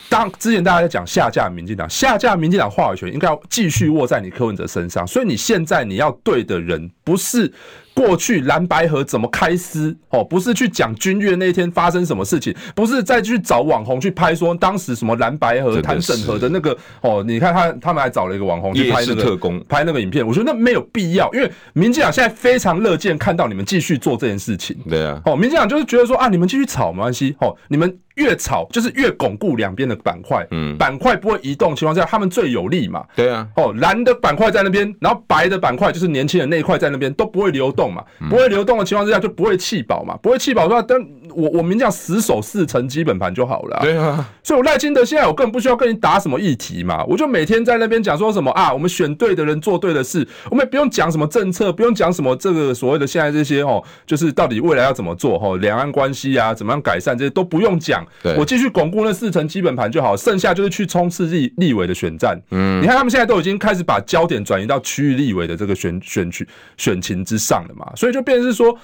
[0.09, 7.53] 当之前大家在讲下架民进党，下架民进党话语权应该要继续握在你柯文哲身上，所以你现在你要对的人不是。
[7.99, 10.23] 过去蓝白河怎么开撕哦？
[10.23, 17.25] 不是去讲君悦那天发生什么事情，不是再去找网红去拍说当时什么蓝白河谈审核的那个哦？
[17.27, 24.77] 你看他他们还找了一个网红去拍那个特工拍那个影片，我觉得那没有必要，因为民进党现在非常乐见看到你们继续做这件事情。
[24.89, 33.05] 对啊，哦，民进党就是觉得说啊，你们继续吵没关系哦，你们越吵就是越巩固两边的板块，嗯，板块不会移动情况下，他们最有利嘛。
[33.17, 37.88] 对啊，哦，蓝的板块在那边，然后白的板块就是年轻人那一块在那边都不会流动。
[37.90, 40.98] 嘛，不会流动的情况之下，就不会气饱嘛，不会气饱的话，但
[41.38, 43.83] 我我们讲死守四成基本盘就好了，啊。
[43.83, 58.05] 对啊，所以我赖清德现在我根本不需要跟你打什么议题嘛，我就每天在那边讲说什么啊，我们选对的人做对的事，我们也不用讲什么政策，不用讲什么这个所谓的现在这些哦，就是到底未来要怎么做哈，两岸关系啊，怎么样改善这些都不用讲，
[58.37, 62.37] 我继续巩固那四成基本盘就好，剩下就是去冲刺立立委的选战。
[62.51, 66.46] 嗯，你看他们现在都已经开始把焦点转移到区域立委的这个选选区
[66.77, 67.74] 选情之上了。
[67.79, 68.77] 嘛，所以就变成是说，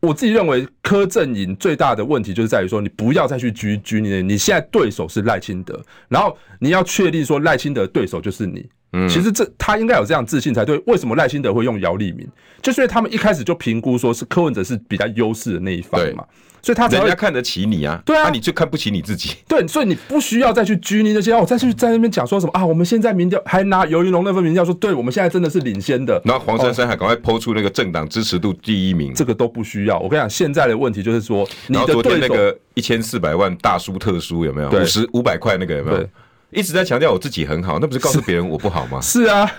[0.00, 8.64] 我自己认为柯震营最大的问题就是在于说，你不要再去拘拘泥，你现在对手是赖清德，然后你要确定说赖清德对手就是你。
[8.92, 10.80] 嗯，其实这他应该有这样自信才对。
[10.86, 12.26] 为什么赖清德会用姚立明？
[12.62, 16.24] 就是因为他们一开始就评估说是柯文哲是比较优势的那一方嘛。
[16.60, 19.36] 所以他人家看得起你啊，对啊，那你就看不起你自己。
[19.46, 22.66] 对，所以你不需要再去拘泥那些哦，再去在那边讲说什么啊？
[22.66, 26.20] 我们现在民调还拿尤云龙那份民调说，对我们现在真的是领先的。
[26.24, 29.98] 然后黄珊珊还赶快抛出那个政党支持度第一名，这个都不需要。
[30.00, 34.68] 我跟你讲，现在的问题就是说，然后昨天那个一千四百万大输特输有没有？
[34.68, 36.08] 五十五百块那个有没有？
[36.50, 39.00] 一直在强调我自己很好，那不是告诉别人我不好吗？
[39.02, 39.50] 是， 是啊，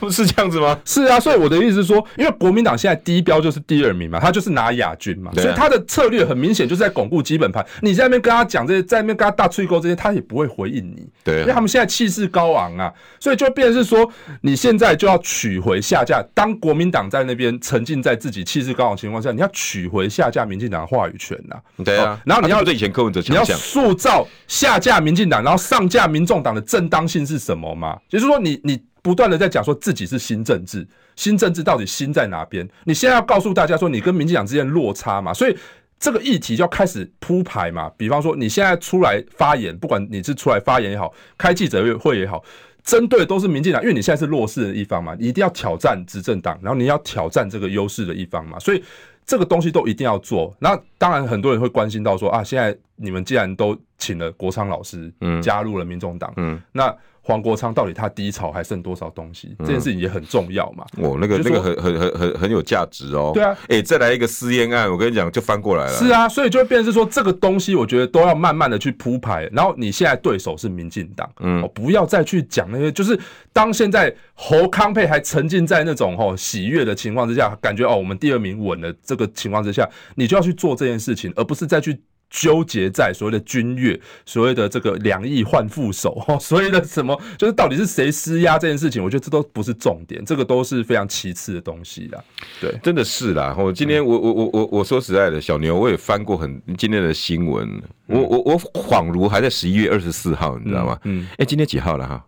[0.00, 0.78] 不 是这样子吗？
[0.84, 7.64] 是啊，所以我的意思是说，因为国民党现在低标就是第二名嘛，他就是拿亚军嘛，啊、所以他的策略很明显就是在巩固基本盘。
[7.82, 11.06] 你在那边跟他讲这些，在那边跟他大吹沟这些，他也不会回应你。
[11.22, 16.24] 对、啊，因为他们现在气势高昂啊，所以就变成是说，你现在就要取回下架。
[16.34, 21.56] 当国民党在那边沉浸在自己气势高昂的情况下，你要取回下架民进党的话语权呐。
[21.84, 27.98] 对啊，然后你要对以前柯文哲强，你要塑造下架民进党，然后上架下民众党的正当性是什么吗？
[28.08, 32.68] 就是说你，你不断的在讲说自己是新政治，新政治到底新在哪边？
[32.84, 35.34] 你现在要告诉大家说，你跟民进党之间落差嘛？
[35.34, 35.56] 所以
[35.98, 37.90] 这个议题就要开始铺排嘛。
[37.96, 42.44] 比方说，你现在出来发言，不管你是出来发言也好，开记者会也好，
[42.84, 48.82] 针对都是民进党，因为你现在是弱势的一方嘛，你一定要挑战执政党，然后你要挑战这个优势的一方嘛，所以
[49.28, 50.56] 这个东西都一定要做。
[50.58, 56.92] 那当然，很多人会关心到说啊，现在你们既然都请了国昌老师，嗯，加入了民众党，嗯，那
[57.28, 59.54] 黄国昌到底他低潮还剩多少东西？
[59.58, 60.82] 这件事情也很重要嘛。
[60.96, 63.32] 哦，那个那个很很很很很有价值哦。
[63.34, 65.92] 对啊，哎，再来一个私烟案，我跟你讲就翻过来了。
[65.92, 69.46] 是啊，所以就会变成是说这个东西，我觉得都要慢慢的去铺排。
[69.52, 73.20] 然后你现在对手是民进党，嗯，不要再去讲那些，就是
[73.52, 82.00] 当现在侯康沛还沉浸在那种哦喜悦的情况之下，感觉哦我们第二名稳了这个情况之下，你就要去做这件事情，而不是再去。
[82.30, 92.22] 纠结在所谓的君悦，所谓的这个两翼换副手， 所谓的什么，就是到底是谁施压这件事情，我觉得这都不是重点，这个都是非常其次的东西啦。
[92.60, 93.54] 对，真的是啦。
[93.58, 100.98] 我今天我我我我我说实在的，小牛我也翻过很今天的新闻，我我我恍如还在十一月二十四号，你知道吗？
[101.04, 102.24] 嗯，哎，今天几号了哈？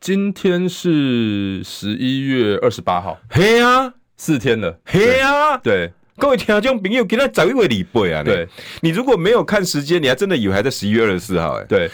[0.00, 5.92] 今天是十一月二十八号，嘿呀，四天了，嘿呀，对。
[6.22, 8.22] 各位听众朋友，给他找一位礼拜啊！
[8.22, 8.46] 对，
[8.80, 11.64] 你如果没有看时间，你还真的以为还在十一月二十四号哎。
[11.64, 11.90] 对，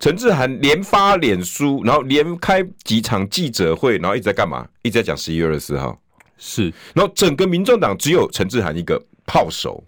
[0.00, 4.66] 陈志涵连发脸书，然后连开几场记者会，然后一直在干嘛？
[4.80, 6.00] 一直在讲十一月二十四号。
[6.38, 9.84] 是，然后整个民众党只有陈志涵一个炮手，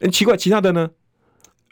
[0.00, 0.90] 很奇怪，其他的呢？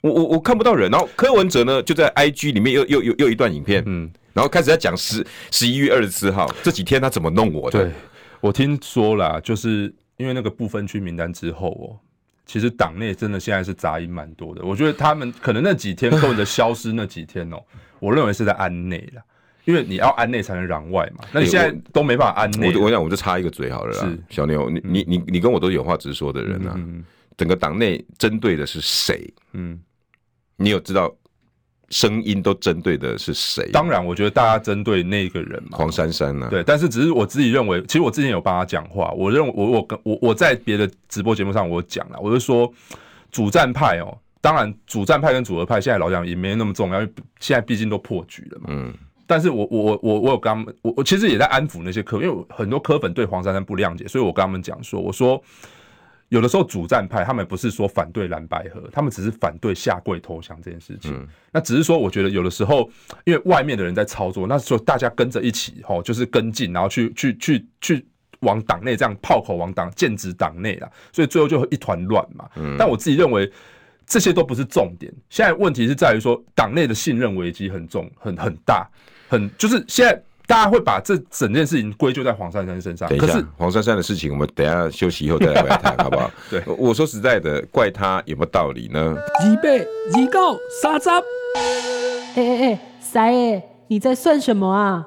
[0.02, 0.88] 我我我看不到人。
[0.92, 7.82] 然后柯文哲呢，就在 IG 里面又又又又一段影片，嗯，然后开始在讲十十一月二十四号这几天他怎么弄我的。
[7.82, 7.92] 对，
[8.40, 11.98] 我听说啦，就是因为那个不分区名单之后哦，
[12.46, 14.64] 其实党内真的现在是杂音蛮多的。
[14.64, 17.60] 我觉得他们可能那几天或者消失那几天哦，
[17.98, 19.22] 我认为是在安内啦。
[19.64, 22.74] 因为你要安内才能攘外嘛，那你现在都没办法安内。
[22.76, 24.04] 我我想我就插一个嘴好了啦。
[24.04, 26.74] 是小牛，你你你你跟我都有话直说的人啊。
[26.76, 27.04] 嗯，
[27.36, 29.32] 整个党内针对的是谁？
[29.52, 29.80] 嗯，
[30.56, 31.14] 你有知道
[31.92, 33.70] 声音都针对的是谁？
[33.70, 36.48] 当然，我觉得大家针对那个人嘛，黄珊珊呢？
[36.50, 42.68] 对，但是只是我自己认为，其实我之前有帮他讲话，我认为我我跟我我在别的直播节目上我讲了，我就说
[43.30, 48.66] 主战派哦，当然主战派跟主和派现在老讲也没那么重要，因为现在毕竟都破局了嘛。
[48.70, 48.92] 嗯。
[49.24, 55.42] 但是我我我我有跟他们，我我其实也在安抚那些科，因为很多科粉对黄珊珊不谅解，所以我跟他们讲说，我说
[56.32, 61.12] 有的时候主战派他们不是说反对蓝白合，他们只是反对下跪投降这件事情。
[61.12, 62.88] 嗯、那只是说，我觉得有的时候，
[63.26, 68.06] 因为外面的人在操作，那时候大家跟着一起吼，就是跟进，然后去去去去
[68.40, 72.48] 往党内这样炮口往党剑指党内啦，所以最后就会一团乱嘛。
[72.56, 73.52] 嗯、但我自己认为
[74.06, 78.88] 这些都不是重点，现在问题是在于说党内的信任危机很重，很很大。
[79.28, 83.08] 很就是现在大家会把这整件事情归咎在黄珊珊身上。
[83.08, 86.30] 等一下，可是黄珊珊的事情，我们等一下休息以后再来谈，好不好？
[86.50, 89.16] 对，我说实在的，怪他有没有道理呢？
[89.40, 91.08] 二八二九三十。
[92.34, 95.06] 哎哎哎，三爷，你在算什么啊？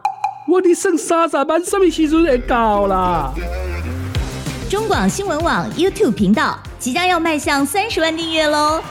[0.52, 3.32] 我的剩三十万，什么时阵会到啦？
[4.68, 8.82] 中广新闻网 YouTube 频道即将要迈向三十万订阅喽！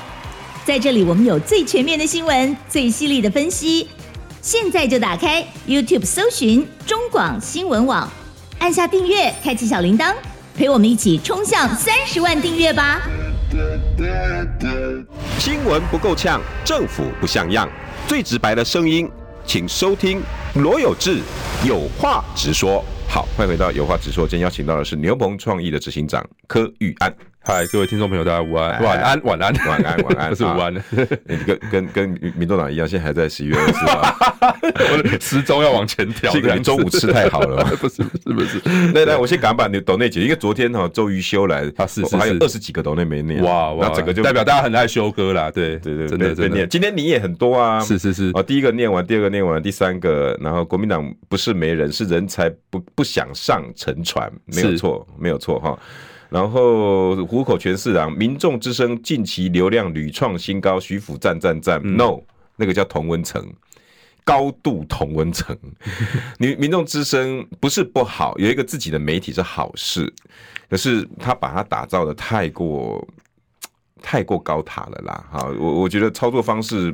[0.65, 3.89] 在这里，我们有最全面的新闻，最犀利的分析。
[4.45, 8.07] 现在就打开 YouTube 搜寻中广新闻网，
[8.59, 10.15] 按下订阅，开启小铃铛，
[10.55, 13.01] 陪我们一起冲向三十万订阅吧！
[15.39, 17.67] 新闻不够呛，政府不像样，
[18.07, 19.11] 最直白的声音，
[19.47, 20.21] 请收听
[20.57, 21.21] 罗有志
[21.67, 22.85] 有话直说。
[23.09, 27.11] 好，欢迎回到有话直说，今天邀请到的是牛棚创意的执行长柯玉安。
[27.47, 30.75] 嗨，各位听众朋友，大家午安，晚安，晚安，晚安，晚安，不 是午安，
[31.47, 36.33] 跟跟跟民众党一样，现在还在十一月二十四号，时钟要往前调。
[36.33, 37.63] 这个你中午吃太好了？
[37.77, 38.59] 不是，不是，不是。
[38.97, 46.67] 来来，我先赶把你抖内解，因为昨天哈周瑜修来，他是是还有二十几个抖内没念，哇哇，整个就代表大家很爱修歌啦，对对对，真的真的。
[46.67, 48.31] 今天你也很多啊，是是是。
[48.33, 55.79] 哦，第一个念完，第二个念完，第三个，然后国民党不是没人，是人才不不想上沉船，没有错，没有错哈。
[56.35, 62.19] 然后虎口全市长，民众之声近期流量屡创新高，徐府赞赞赞，no，
[62.57, 63.41] 那个叫同温层，
[64.25, 65.57] 高度同温层。
[66.41, 70.13] 民民众之声不是不好，有一个自己的媒体是好事，
[70.69, 73.07] 可是他把它打造的太过
[74.03, 76.93] 太过高塔了啦，哈，我我觉得操作方式。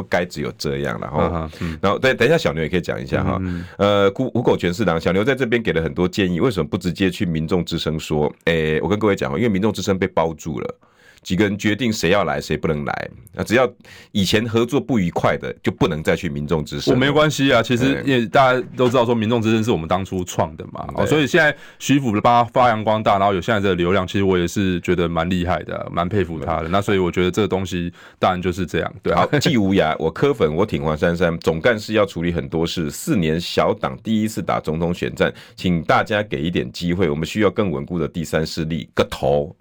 [0.00, 1.48] 不该只有这样，然后，
[1.82, 3.40] 然后等等一下，小牛也可以讲一下哈。
[3.76, 8.32] 呃，虎虎口全市长，小牛在这边给了很多建议，为什么不直接去民众之声说？
[8.44, 10.74] 诶，我跟各位讲，因为民众之声被包住了。
[11.22, 13.10] 几个人决定谁要来，谁不能来。
[13.32, 13.70] 那只要
[14.12, 16.92] 以前合作不愉快的，就不能再去民众之声。
[16.92, 20.86] 我没关系啊，其实也大家都知道，说民众之声是我们当初创的嘛。
[20.94, 26.68] 哦，所以现在徐府帮他发扬光大，然后有现在这个流量，其实我也是觉得蛮厉害的，蛮佩服他的。
[26.68, 28.94] 那所以我觉得这个东西当然就是这样。
[29.02, 31.38] 对，好，季无涯，我磕粉，我挺黄珊珊。
[31.38, 38.88] 总干事要处理很多事，四年小党第一次打总统选战，请大家给一点机会，我们需要更稳固的第三势力。
[38.94, 39.54] 个头。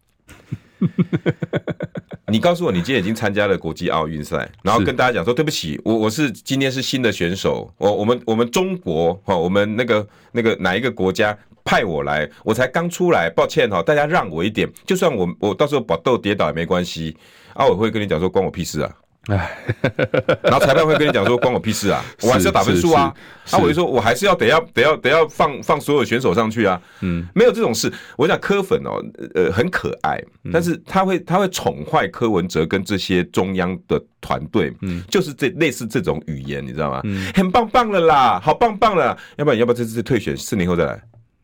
[2.27, 17.17] 你告诉我，你今天已经参加了国际奥运赛，然后跟大家讲说，对不起，我我是今天是新的选手，我我们我们中国哈，我们那个那个哪一个国家派我来，我才刚出来，抱歉哈，大家让我一点，就算我我到时候把豆跌倒也没关系，
[17.55, 18.95] 奥委会跟你讲说，关我屁事啊。
[19.27, 19.57] 哎，
[20.41, 22.03] 然后裁判会跟你讲说，关我屁事啊！
[22.23, 23.13] 我还是要打分数啊！
[23.51, 26.81] 那我就说，我还是要得要得要得要放放所有选手上去啊！
[27.01, 27.91] 嗯，没有这种事。
[28.17, 29.03] 我讲柯粉哦，
[29.35, 30.19] 呃，很可爱，
[30.51, 37.01] 但是他会他会宠坏柯文哲跟这些中央的团队，嗯，就是这类似这种语言，你知道吗？
[37.03, 40.99] 嗯，很棒棒了啦，好棒棒了，要不然要不要这次退选四年后再来？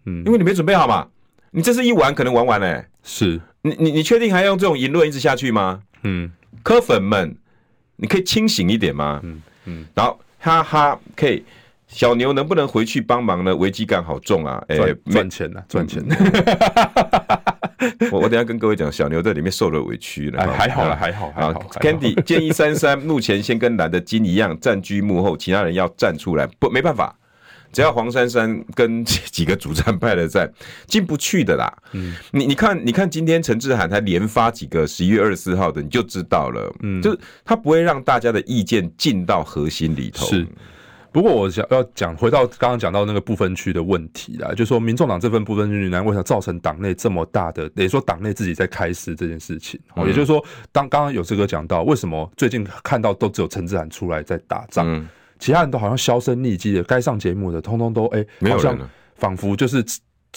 [0.06, 1.06] 嗯，因为你没准备好嘛，
[1.52, 2.86] 你这次一玩可能玩完嘞。
[3.04, 5.82] 是你你你确定还要用这种言论一直下去吗？
[6.02, 6.32] 嗯，
[6.64, 7.36] 柯粉们。
[7.98, 9.20] 你可以清醒一点吗？
[9.24, 11.44] 嗯嗯，然后哈哈，可以
[11.88, 13.56] 小牛能不能回去帮忙呢？
[13.56, 14.64] 危机感好重啊！
[14.68, 14.78] 哎，
[15.12, 16.04] 赚钱啊，赚钱！
[18.12, 20.42] 我我等下跟各位讲，小牛在里面受了委屈了。
[20.42, 21.54] 哎，还好了，还好，还好。
[21.82, 26.48] Candy 建议三三目前先跟蓝的金一样暂居幕后，其他人要站出来。
[26.60, 27.16] 不，没办法，
[27.76, 30.50] 只要黄珊珊跟 几个主战派的战
[30.88, 31.70] 进不去的啦。
[31.92, 36.74] 嗯，你你看，你看今天陈志涵他连发几个十一月二十四号的，你就知道了。
[36.80, 40.26] 嗯，就是他不会让大家的意见进到核心里头。
[40.28, 40.48] 是。
[41.12, 49.80] 不过我想要讲回到刚刚讲到那个不分区的问题啦，就是说民众党这份不分区名单为什么造成党内这么大的，等于说党内自己在开撕这件事情。
[49.98, 55.08] 也就是说，当刚刚有这个讲到，为什么最近看到都只有陈志涵出来在打仗，
[55.40, 58.78] 其他人都好像销声匿迹的，该上节目的通通都哎，好像
[59.16, 59.84] 仿佛就是。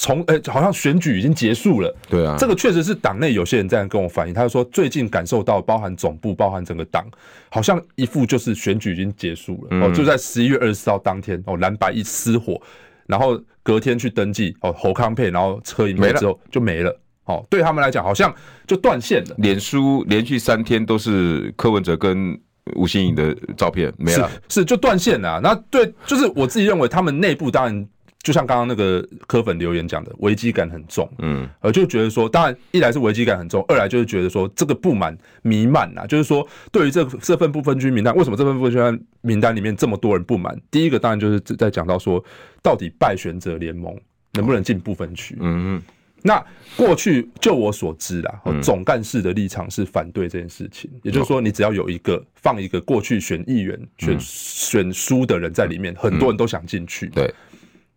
[0.01, 1.93] 从诶、欸，好像选举已经结束了。
[2.09, 4.33] 对啊，这个确实是党内有些人这样跟我反映。
[4.33, 7.05] 他就说，最近感受到，包含总部，包含整个党，
[7.51, 9.77] 好像一副就是选举已经结束了。
[9.85, 12.63] 哦，就在十一月二十四号当天，哦，蓝白一失火，
[13.09, 16.97] 然后隔天去登记，哦，侯康配，然后车赢了之后就没了。
[17.25, 18.33] 哦，对他们来讲，好像
[18.69, 19.35] 就断线了。
[19.39, 22.41] 脸书连续三天都是柯文哲跟
[22.75, 25.41] 吴欣颖的照片，没了，是，是就断线了。
[25.41, 27.89] 那对，就是我自己认为，他们内部当然。
[28.25, 40.61] 就像刚刚那个柯粉留言讲的，危机感很重，嗯，呃，就觉得说，当然一来是危机感很重，二来就是觉得说这个不满弥漫呐，就是说对于这这份不分区名单，为什么这份不分区名单里面这么多人不满？
[40.69, 42.23] 第一个当然就是在讲到说，
[42.61, 43.97] 到底败选者联盟
[44.33, 45.37] 能不能进不分区？
[45.41, 45.83] 嗯嗯，
[46.23, 46.45] 那
[46.77, 57.33] 过去就我所知啦，总干事的立场是反对这件事情，也就是说，你只要有一个放一个过去选议员选选书的人在里面，很多人都想进去，对。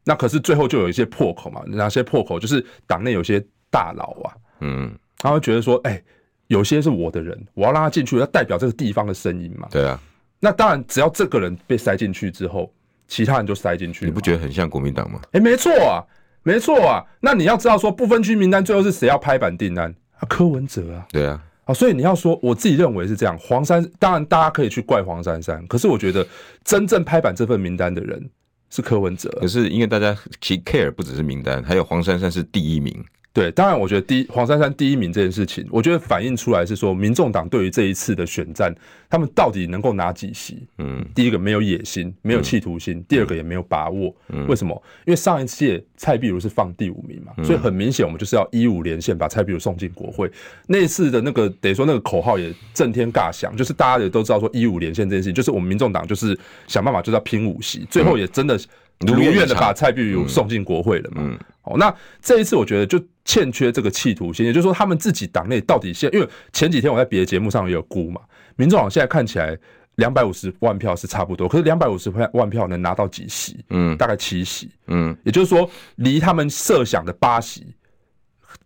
[0.04, 1.62] 那可是最后就有一些破口嘛？
[1.68, 2.40] 哪些破口？
[2.40, 6.04] 就是党内有些大佬啊，嗯，他会觉得说，哎、欸，
[6.48, 9.68] 有些是我的人，我要让他进去，要代表这个地方的声音嘛。
[9.70, 10.00] 对啊。
[10.40, 12.74] 那当然，只要这个人被塞进去之后，
[13.08, 14.06] 其他人就塞进去。
[14.06, 15.20] 你不觉得很像国民党吗？
[15.26, 16.02] 哎、欸，没错啊，
[16.44, 17.04] 没错啊。
[17.20, 19.94] 那你要知道说，不分区名单最后是谁要拍板定案？
[20.20, 21.06] 啊，柯文哲啊。
[21.12, 21.42] 对啊。
[21.66, 23.38] 啊，所以你要说，我自己认为是这样。
[23.38, 26.26] 黄珊，当然大家可以去怪黄珊珊，可是我觉得
[26.64, 28.30] 真正拍板这份名单的人。
[28.74, 33.04] 是柯文哲，可是因为大家其 care 不只是名单，还有黄珊珊是第一名。
[33.34, 38.76] 对，当然，我觉得第一黄珊珊第一名这件事情，我觉得反映出来是说，民众党对于这一次的选战，
[39.10, 40.68] 他们到底能够拿几席？
[40.80, 44.14] 嗯，第一个没有野心，没有企图心；嗯、第二个也没有把握。
[44.28, 44.76] 嗯，为什么？
[45.06, 50.30] 因为上一届蔡壁如是放第五名嘛，所以很明显，我们就是要一五连线把蔡壁如送进国会。
[50.68, 58.60] 那一次的那个等于说那个口号也震天尬响，就是大家也都知道说一五连线这件事情，就是我们民众党就是想办法就是要拼五席，最后也真的
[59.00, 61.22] 如愿的把蔡壁如送进国会了嘛。
[61.24, 63.02] 嗯，好，那这一次我觉得就。
[63.24, 68.20] 欠缺这个企图心，也就是说，他们自己党内到底现，因为前几天我在别的节目上也有估嘛，
[68.56, 69.56] 民众党现在看起来
[69.96, 73.64] 两百五十万票是差不多，可是两百五十万票能拿到几席？
[73.70, 74.72] 嗯，大概七席。
[74.88, 77.68] 嗯，也就是说，离他们设想的八席，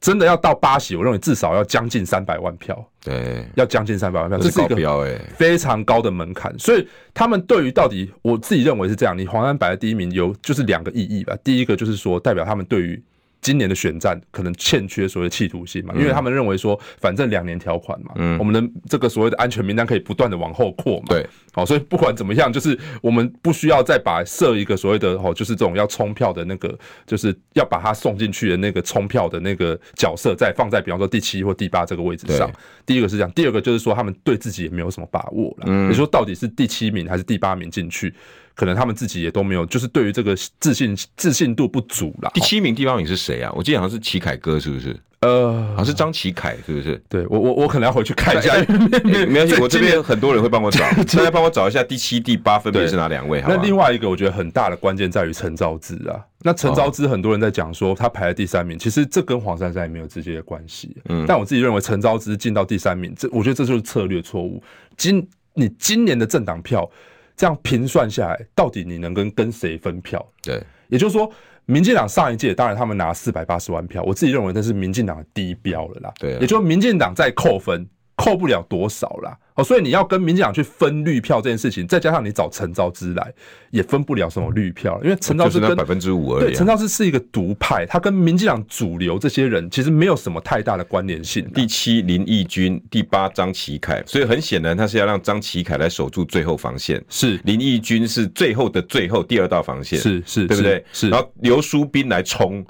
[0.06, 2.88] 真的要到八席，我认为至少要将近三百万票。
[3.03, 6.53] 对，要将近三百万票，这是一个非常高的门槛。
[6.60, 11.36] 所以他们对于到底，我自己认为是这样，你黄安摆在第一名有就是两个意义吧。
[11.43, 13.03] 第一个就是说，代表他们对于。
[13.46, 21.24] 今年的选战可能欠缺所谓的企图心嘛，因为他们认为说，反正两年条款嘛，嗯，我们的这个所谓的安全名单可以不断的往后扩嘛，对，
[21.54, 26.76] 好，所以不管怎么样，就是我们不需要再把设一个所谓的哦，就是这种要冲票的那个，
[27.06, 32.50] 就是要把它送进去的那个冲票的那个角色，再放在比方说第七或第八这个位置上。
[32.84, 38.12] 第一个是这样，第二个就是说他们对自己也没有什么把握了，嗯，你说到底是第七名还是第八名进去？
[38.56, 42.32] 可能他们自己也都没有，就是对于这个自信自信度不足啦。
[42.34, 43.51] 第七名、第八名是谁啊？
[43.53, 44.95] 我记得好像是齐凯哥，是不是？
[45.22, 47.01] 呃，好像是张齐凯，是不是？
[47.10, 48.53] 对我，我我可能要回去看一下。
[48.53, 48.66] 欸、
[49.26, 53.41] 没关系，我这边很多人会帮我找，大家帮我找一下第七、第八分别是哪两位？
[53.41, 56.22] 好，那另外一个我觉得很大的关键在于陈昭之啊。
[56.43, 60.95] 那陈昭之很多人在讲说他排在第三名，其实这跟黄珊珊也没有直接的关系。
[61.10, 64.62] 嗯，但我自己认为陈昭之进到第三名，这我觉得这就是策略错误。
[64.95, 66.88] 今你今年的政党票。
[67.36, 70.25] 这样平算下来，到底你能跟跟谁分票？
[70.41, 71.29] 对，也就是说，
[71.65, 76.13] 民进党上一届当然他们拿四百八十万票，我自己认为那是民进党的低标了啦。
[76.19, 79.38] 对，也就是，民进党再扣分，扣不了多少啦。
[79.56, 83.34] 哦，所以你要跟民进党去分绿票这件事情，再加上你找陈昭之来，
[83.72, 86.47] 也分不了什么绿票，因为陈昭之跟百分之五而已。
[86.47, 91.49] 对，陈昭之是一个独派，他跟民进党主流这些人其实没有什么太大的关联性。
[91.53, 97.01] 第七林义君，第八张启凯，所以很显然他是要让张启凯来守住最后防线。
[97.08, 100.84] 是林义君是最后的最后第二道防线，是是，对不对？
[100.91, 102.66] 是，然后刘书斌来冲。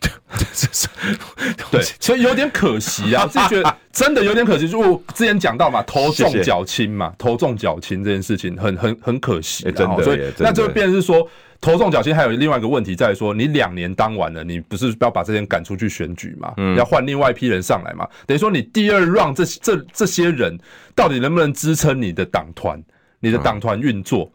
[1.70, 4.68] 对， 所以有点可惜啊， 自己觉得真的有点可惜。
[4.68, 9.64] 就我之前讲到嘛，头重脚轻嘛，头重脚轻这件事情很很很可惜。
[9.64, 11.28] 真的，所以那就变成是说
[11.60, 16.54] 头重脚轻，还有另外一个问题在于说，你两年当完了，你不是要把这些人赶出去选举嘛？
[16.56, 18.08] 嗯，要换另外一批人上来嘛？
[18.26, 20.56] 等于说你第二 round 这这这些人
[20.94, 22.82] 到底能不能支撑你的党团，
[23.18, 24.32] 你的党团运作？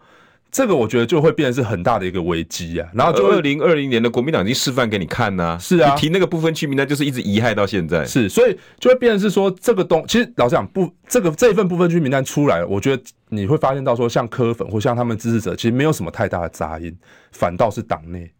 [0.55, 16.97] 这个我觉得就会变成是很大的一个危机啊，然后就二零二零年的国民党已经示范给你看呐、啊，是啊，提那个不分区名单就是一直遗害到现在，是，所以就会变成是说这个东，其实老实讲不，这个这一份不分区名单出来，我觉得你会发现到说像柯粉或像他们支持者，其实没有什么太大的杂音，
[17.33, 18.31] 反倒是党内。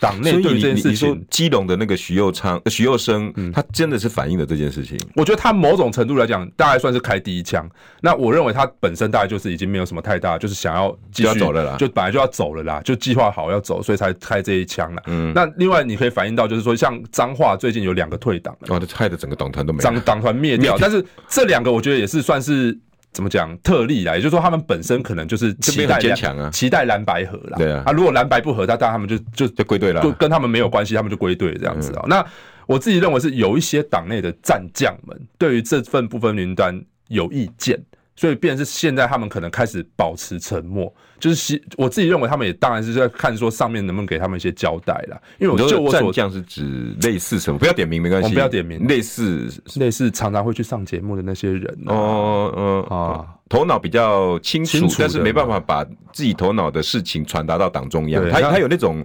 [0.00, 4.98] 党内对这件事情，基隆的那个徐佑昌、徐佑生，他真的是反映了这件事情。
[5.14, 7.68] 我觉得他某种程度来讲，大概算是开第一枪。
[8.00, 15.02] 那我认为他本身大概就是已经没有什么太大，就是想要继续走了啦，就本来就要走了啦，就计划好要走，所以才开这一枪了。
[15.06, 20.76] 嗯，那另外你可以反映到，就是说像彰化最近有两个退党了，哇，这害得整个党团都没党党团灭掉。
[20.78, 22.78] 但是这两个我觉得也是算是。
[23.14, 24.14] 怎么讲特例啦？
[24.14, 27.56] 也就是说，他们本身可能就是期待坚强啊，期待蓝白合啦。
[27.56, 32.04] 对啊，啊，如果蓝白不合，那当然他们就就就归队了，跟他们没有关系，他们就归队这样子啊。
[32.06, 32.22] 那
[32.66, 37.82] 我自己认为是有一些党内的战将们对于这份不分名单有意见。
[38.16, 40.94] 所以，变成是现在他们可能开始保持沉默，
[41.24, 45.18] 就是希我自己认为他们也当然是在看说上面能不能给他们一些交代啦。
[45.38, 47.58] 因为我就我所战将是指类似什么？
[47.58, 48.86] 不要点名没关系，我不要点名。
[48.86, 58.28] 类似类似常常会去上节目的那些人哦，嗯啊，头脑比较清楚，但是没办法把自己头脑的事情传达到党中央。
[58.28, 59.02] 他他有那种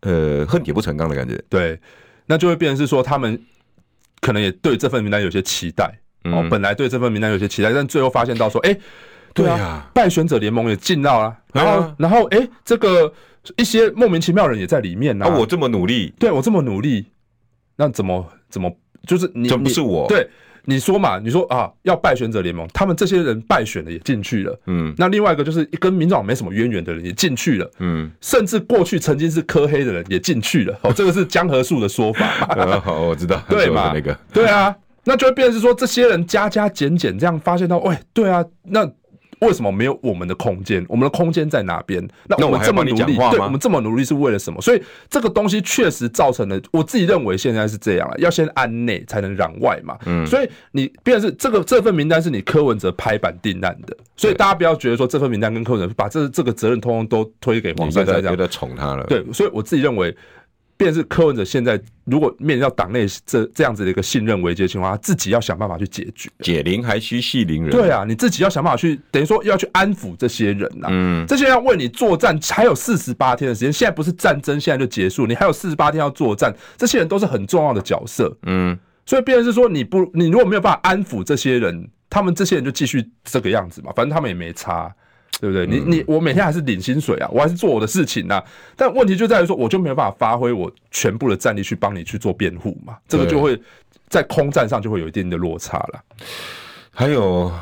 [0.00, 1.42] 呃恨铁不成钢的感觉。
[1.48, 1.80] 对，
[2.26, 3.40] 那就会变成是说他们
[4.20, 5.90] 可能也对这份名单有些期待。
[6.24, 8.76] 哦，本来对这份名单有些期待，但最后发现到说，哎，
[9.32, 13.12] 对啊，败选者联盟也进到了，然后，然后，哎，这个
[13.56, 15.26] 一些莫名其妙的人也在里面呢。
[15.26, 17.06] 啊，我这么努力，对我这么努力，
[17.76, 18.70] 那怎么怎么
[19.06, 19.48] 就是你？
[19.48, 20.08] 这不是我？
[20.08, 20.28] 对，
[20.64, 32.26] 你说嘛，你说啊，要败选者联盟，他们这些人败选的也进去了，嗯，那另外一个就是跟民众党没什么渊源的人也进去了，嗯，甚至过去曾经是科黑的人也进去了，哦，这个是江河树的说法，
[32.84, 34.74] 好， 我知道，对嘛，那个，对啊。
[35.02, 38.86] 那就会变成是说，这些人加加减减，这样发现到，喂，对啊，那
[39.40, 40.84] 为什么没有我们的空间？
[40.88, 42.06] 我们的空间在哪边？
[42.28, 44.60] 那我们这么努力，对，我们这么努力是为了什么？
[44.60, 49.96] 所以这个东西确实造成了，我自己认为现在是这样了，要先安内才能攘外嘛。
[50.06, 59.04] 嗯，所以你变成是这个这份名单是你柯文哲拍板定案的，所以大家不要觉得说这份名单跟柯文哲把这这个责任通通都推给黄珊珊这样，觉得宠他了。
[59.04, 60.14] 对，所以我自己认为。
[60.80, 66.30] 便是柯文哲现在如果面临到党内这这样子的一个信任危机的情况，他自己要想办法去解决。
[66.40, 67.70] 解铃还须系铃人。
[67.70, 70.88] 对啊，你自己要想办法去，等于说要去安抚这些人呐。
[70.90, 73.70] 嗯，这些人要为你作战，还有四十八天的时间。
[73.70, 76.50] 现在不是战争，现在就结束，你还有四十八天要作战。
[76.78, 78.34] 这些人都是很重要的角色。
[78.44, 84.90] 嗯，所以变成是说，你不，你如果没有办法安抚这些人，他们这些人就继续这个样子嘛，反正他们也没差。
[85.38, 85.66] 对不对？
[85.66, 88.42] 你你我每天还是领薪水啊，我还是做我的事情啊。
[88.76, 92.96] 但问题就在于说，我就没有办法发挥我全部的战力去帮你去做辩护嘛。
[93.06, 93.60] 这个就会
[94.08, 96.02] 在空战上就会有一定的落差了。
[96.90, 97.52] 还有。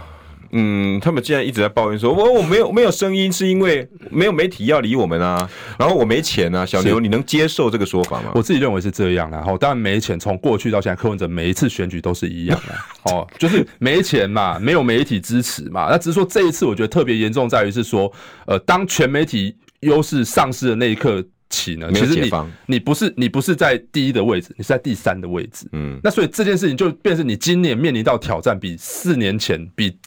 [0.53, 6.65] 嗯，他们竟然一直在抱怨说，我我没有没有声音，是因为没有媒体要理我们啊，然后我没钱啊。
[6.65, 8.33] 小牛，你能接受这个说法吗？
[8.35, 12.75] 我自己认为是这样然后，当然没钱，从过去到现在，柯文哲每一次选举都是一样的。
[13.13, 15.89] 哦，就是没钱嘛，没有媒体支持嘛。
[15.91, 18.13] 那只是说这一次，我觉得特别严重在于是说，
[18.47, 22.31] 呃，当全媒体优势丧失的那一刻起呢，其实你
[22.67, 25.67] 你不是你不是在第一的位置，你是在第三的位置。
[25.73, 29.99] 嗯，那所以这件事情就变成你今年面临到挑战，比四年前比。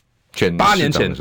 [0.57, 1.13] 八年前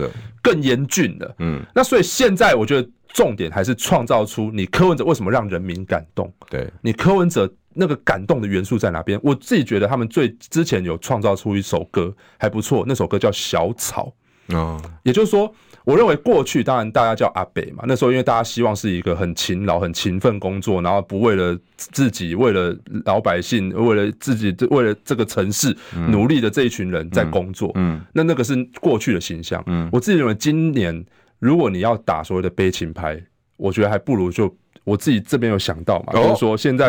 [0.42, 6.32] 更严峻的，嗯，那所以现在我觉得重点还是创造出你柯文哲为什么让人民感动？
[6.48, 9.20] 对，你柯文哲那个感动的元素在哪边？
[9.22, 14.12] 我自己觉得他们最之前有创造出一首歌还不错，那首歌叫《小草》
[14.56, 15.54] 哦，也就是说。
[15.84, 25.76] 我认为过去当然大家叫阿北嘛，那时候因为大家希望是一个很勤劳、很勤奋工作，然后不为了自己、为了老百姓、为了自己、为了这个城市
[26.08, 27.72] 努力的这一群人在工作。
[27.74, 29.62] 嗯，那那个是过去的形象。
[29.66, 31.04] 嗯，我自己认为今年
[31.38, 33.20] 如果你要打所谓的悲情牌，
[33.56, 34.54] 我觉得还不如就。
[34.90, 36.88] 我自己这边有想到嘛，就是说现在，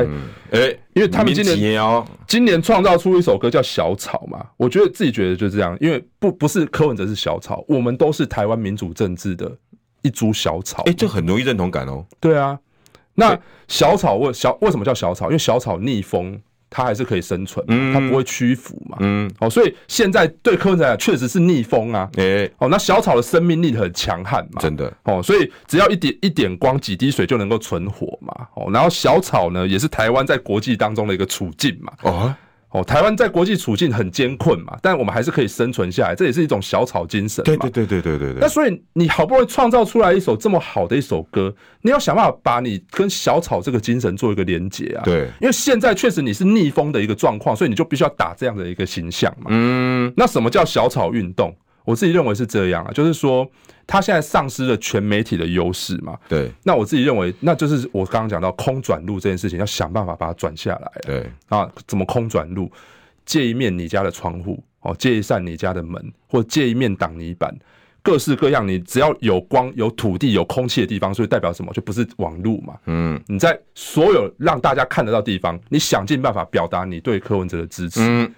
[0.50, 9.56] 哎，因为他们今年今年创造出一首歌叫《小草》嘛，我觉得自己觉得就是这样，因为不不是柯文哲是小草，我们都是台湾民主政治的
[10.02, 12.04] 一株小草，哎，这很容易认同感哦。
[12.20, 12.58] 对啊，
[13.14, 15.28] 那小草为小为什么叫小草？
[15.28, 16.42] 因为小草逆风
[16.72, 17.64] 他还是可以生存，
[17.94, 18.98] 它不会屈服嘛。
[19.02, 22.10] 嗯，哦，所以现在对柯文哲来讲确实是逆风啊。
[22.16, 24.92] 哎，哦，那小草的生命力很强悍嘛，真的。
[25.04, 28.48] 哦，所以只要一点一点光几滴水就能够存活嘛。
[28.56, 31.92] 哦，然后小草呢也是台湾在国际当中的一个处境嘛。
[32.04, 32.34] 哦。
[32.72, 37.46] 哦，台湾在国际处境很艰困嘛，但我们还是可以生存下来，这也是一种小草精神嘛。
[37.46, 38.40] 对对对对对对对。
[38.40, 45.04] 那所以你好不容易创造出来一首这么好的一首歌，你要想办法把你跟小草这个精神做一个连结啊。
[45.04, 49.48] 对，因为现在确实你是逆风的一个状况，所以你就必须要打这样的一个形象嘛。
[49.50, 50.14] 嗯。
[50.16, 51.54] 那什么叫小草运动？
[51.84, 53.50] 我自己认为是这样啊，就是说
[53.88, 56.18] 他现在丧失了全媒体的优势嘛。
[56.30, 56.52] 对。
[56.64, 60.92] 那我自己认为，那就是我刚刚讲到空转路这件事情，要想办法把它转下来。
[61.02, 61.30] 对。
[61.50, 62.72] 啊，怎么空转路？
[63.26, 67.56] 借一面你家的窗户，哦，借一扇你家的门，或借一面挡泥板，
[68.02, 68.68] 各式各样。
[68.68, 71.72] 你只要有光、有土地、有空气的地方，所以代表什么？
[71.72, 72.76] 就不是网路嘛。
[72.88, 73.22] 嗯。
[73.28, 78.02] 你在所有让大家看得到地方，你想尽办法表达你对柯文哲的支持。
[78.02, 78.34] 嗯。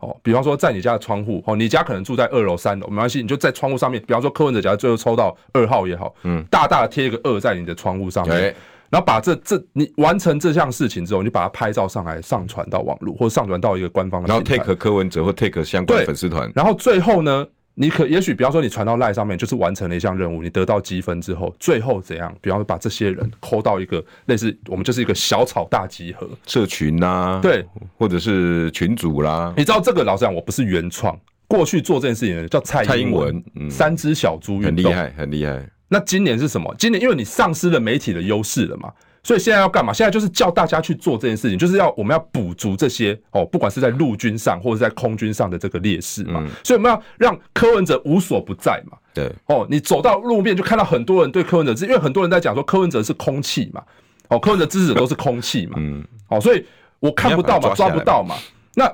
[0.00, 4.00] 哦，比方说在你家的窗户，哦，你家可能住在二楼、三楼，没关系，你就在窗户上面。
[4.06, 8.54] 比方说柯文哲，假如最后抽到二号也好，嗯，大大的贴一个二在你的窗户上面，
[8.90, 14.28] 然后把这这你完成这项事情之后，你把它拍照上来，上传到网络，或者上传到一个官方的。
[14.28, 16.50] 然后 take 柯文哲或 take 相关粉丝团。
[16.54, 17.46] 然后最后呢，
[17.80, 22.34] 你可也许比方说你传到赖上面，就是完成了一项任务，你得到积分之后，最后怎样？
[22.40, 27.64] 比方说把这些人扣到一个类似我们就是一个小草大集合社群啊，对，
[27.96, 29.54] 或者是群组啦。
[29.56, 31.16] 你知道这个老实讲，我不是原创，
[31.46, 35.64] 过去做这件事情的叫蔡蔡英文，嗯，三只小猪运动，很厉害，很厉害。
[35.88, 36.74] 那今年是什么？
[36.76, 38.92] 今年因为你丧失了媒体的优势了嘛。
[39.22, 39.92] 所以现在要干嘛？
[39.92, 46.44] 现在就是叫大家去做这件事情，就是要我们要补足这些哦，不管是在陆军上或者在空军上的这个劣势嘛。
[46.62, 48.96] 所以我们要让柯文哲无所不在嘛。
[49.12, 53.82] 对哦，你走到路面就看到很多人对柯文哲，因为很多人在讲说柯文哲是空气嘛。
[54.28, 55.74] 哦，柯文哲支持者都是空气嘛。
[55.78, 56.04] 嗯。
[56.28, 56.64] 哦，所以
[57.00, 58.34] 我看不到嘛，抓不到嘛。
[58.74, 58.90] 那。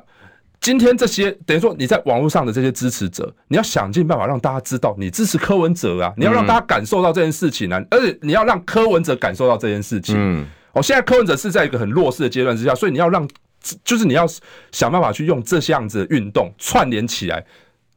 [0.65, 6.11] 今天这些等于说你在网络上的这些支持者，你要想尽办法让大家知道你支持柯文哲啊！
[6.17, 10.17] 你要让大家感受到这件事情啊，而且你要让柯文哲感受到这件事情。
[10.19, 13.29] 嗯，哦，现在柯文哲是在一个很弱势的阶段之下，所以你要让，
[13.85, 14.27] 就是你要
[14.73, 17.45] 想办法去用这样子的运动串联起来，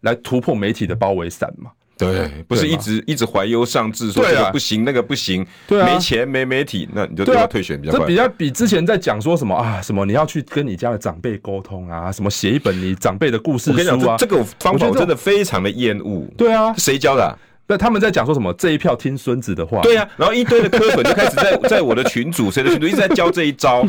[0.02, 1.72] 来突破媒体的包围伞嘛。
[1.98, 8.00] 对，不是一直一直怀忧丧志，说这个不行，那个不行，对啊，没钱没媒体，那你就对他退选比较快。
[8.02, 16.28] 这比较比之前在讲说什么啊，什么你要去跟你家的长辈沟通啊，什么写一本你长辈的故事书啊，这个方法我真的非常的厌恶。
[16.38, 17.38] 对啊，谁教的？
[17.70, 18.54] 那他们在讲说什么？
[18.54, 19.82] 这一票听孙子的话。
[19.82, 23.86] 对啊，然后一堆的科粉就开始在在我的群组，谁的群组一直在教这一招。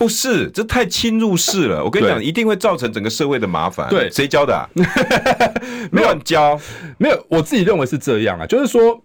[0.00, 1.84] 不是，这太侵入式了。
[1.84, 3.86] 我跟你讲，一定会造成整个社会的麻烦。
[3.90, 4.64] 对，谁教的啊？
[5.92, 6.58] 没有教，
[6.96, 7.26] 没有。
[7.28, 8.98] 我自己认为是这样啊，就是说，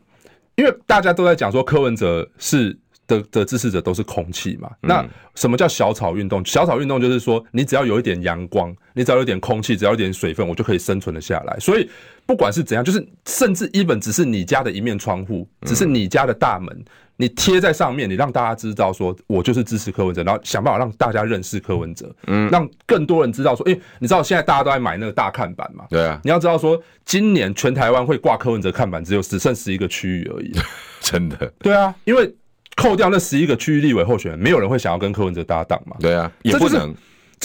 [0.56, 2.78] 因为大家都在讲说柯文哲是
[3.08, 4.70] 的的支持者都是空气嘛。
[4.80, 6.42] 那什么叫小草运动？
[6.46, 11.60] 小草运动就是说，你只要有一点阳光，你只要有一点空气，只要有一点水分，我就可以生存得下来。
[11.60, 11.90] 所以
[12.26, 16.86] 不管是怎样，就是甚至 even 只是你家的一面窗户，只是你家的大门。
[17.18, 25.86] 你贴在上面，你让大家知道说，我就是支持柯文哲，然后想办法让大家认识柯文哲，嗯，让更多人知道说，诶，你知道现在大家都在买那个大看板嘛？
[25.90, 30.52] 对啊，你要知道说，今年全台湾会挂柯文哲看板，只有只剩十一个区域而已，
[31.00, 31.52] 真的？
[31.60, 32.34] 对啊，因为
[32.76, 35.96] 扣掉那十一个区域立委候选人，没有人会想要跟柯文哲搭档嘛？
[36.00, 36.94] 对啊，也不能。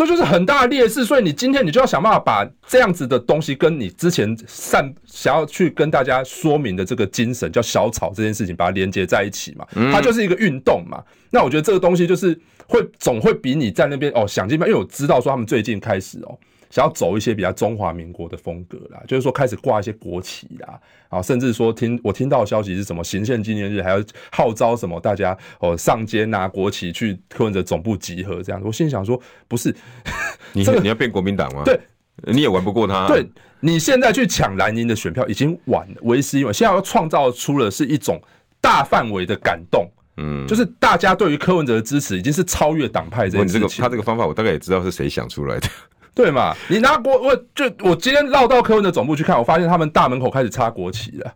[0.01, 9.67] 这就是很大的劣势，所以你今天你就要想办法把这样子的东西跟你之前散想要去跟大家说明的这个精神，叫小草这件事情，把它连接在一起嘛。
[9.93, 11.03] 它就是一个运动嘛。
[11.29, 12.35] 那我觉得这个东西就是
[12.67, 16.39] 会总会比你在那边哦想尽办法，因为我知道说他们最近开始哦。
[16.71, 29.75] 想要走一些比较中华民国的风格啦，就是说开始挂一些国旗啦，啊，甚至说听我听到的消息是什么行宪纪念日还要号召什么大家哦上街拿国旗去柯文哲总部集合这样，我心里想说不是，
[30.55, 31.63] 你、这个、你要变国民党吗？
[31.65, 31.79] 对，
[32.23, 33.09] 你也玩不过他、啊。
[33.09, 33.27] 对，
[33.59, 36.55] 你现在去抢蓝营的选票已经晚了，为时已晚。
[36.55, 38.21] 现在要创造出了是一种
[38.61, 43.61] 大范围的感动，嗯，就是大家对于柯文哲的支持已经是超越党派这件事情。
[43.61, 45.69] 你这个他这个方法我大概也知道是谁想出来的。
[46.15, 46.55] 对嘛？
[46.69, 51.33] 你拿国我就我今天绕到科文的总部去看，我发现他们大门口开始插国旗了。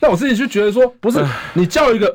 [0.00, 2.06] 那我自己就觉得说，不是你叫一个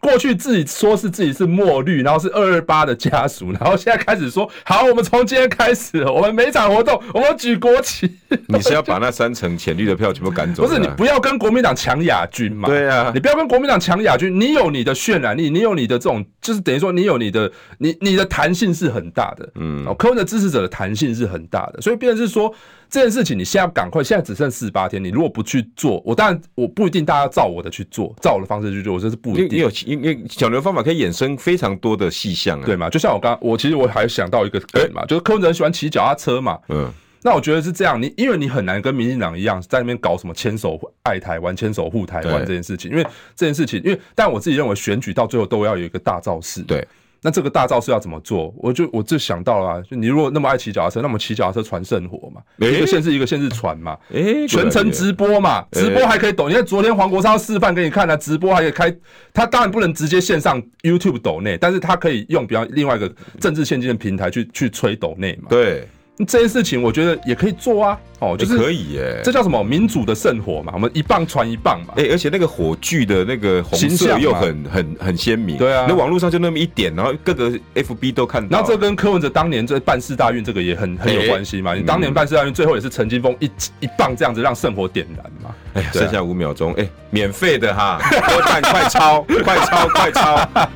[0.00, 8.08] 过去自己说是自己是墨绿，然后是二二八的家属，然后现在开始说好，我们从今天开始，我们每场活动我们举国旗。
[8.46, 10.62] 你是要把那三成浅绿的票全部赶走？
[10.62, 12.68] 不是，你不要跟国民党抢亚军嘛？
[12.68, 19.48] 对啊，你不要跟国民党抢亚军，你有你的渲染力，你有你的这种，就是等于说你有你的，你你的弹性是很大的。
[19.56, 22.54] 嗯，科文的支持者的弹性是很大的，所以变成是说。
[22.90, 29.58] 这件事情你现在要赶快，现在只剩四十八天，你如果不去做，我当然我不一定大家照我的去做，照我的方式去做，我这是不一定。
[29.58, 32.90] 你有因为小牛方法可以衍生非常多的细项啊，对嘛？
[32.90, 36.92] 就像我刚我其实我还想到一个梗嘛，欸、就是柯文哲喜欢骑脚踏车嘛，嗯。
[37.20, 43.02] 那我觉得是这样，你因为你很难跟民进党一样在那边搞什么牵手爱台湾、牵手护台湾这件事情，因为
[43.34, 46.62] 这件事情，因为但我自己认为选举到最后都要有一个大造势。
[46.62, 46.86] 对，
[47.22, 48.54] 那这个大造势要怎么做？
[48.58, 56.48] 我就我就想到了、啊，就你如果那么爱骑脚踏车，那么骑脚踏车传圣火嘛，欸、一个县市一个县市传嘛，哎、欸，全程直播嘛，欸、直播还可以抖。
[56.48, 58.96] 你看昨天黄国昌示范给你看了、啊，直播还可以开，
[59.32, 65.86] 他当然不能直接线上 YouTube 抖内，但是他可以用比较另外一个政治现金的平台去去吹抖内嘛，对。
[66.26, 83.46] 这件事情我觉得也可以做啊，哦，就是可以耶，这叫什么民主的圣火嘛，我们一棒传一棒嘛，哎，而且那个火炬的那个红色又很很很鲜明，对啊，那网络上就那么一点，然后各个 FB 都看到，然后这跟柯文哲当年在办事大运这个也很很有关系嘛，你当年办事大运最后也是陈金峰一
[83.80, 90.70] 一棒这样子让圣火点燃嘛，哎呀，剩下五秒钟，哎，免费的哈，快 快抄，快抄，快抄。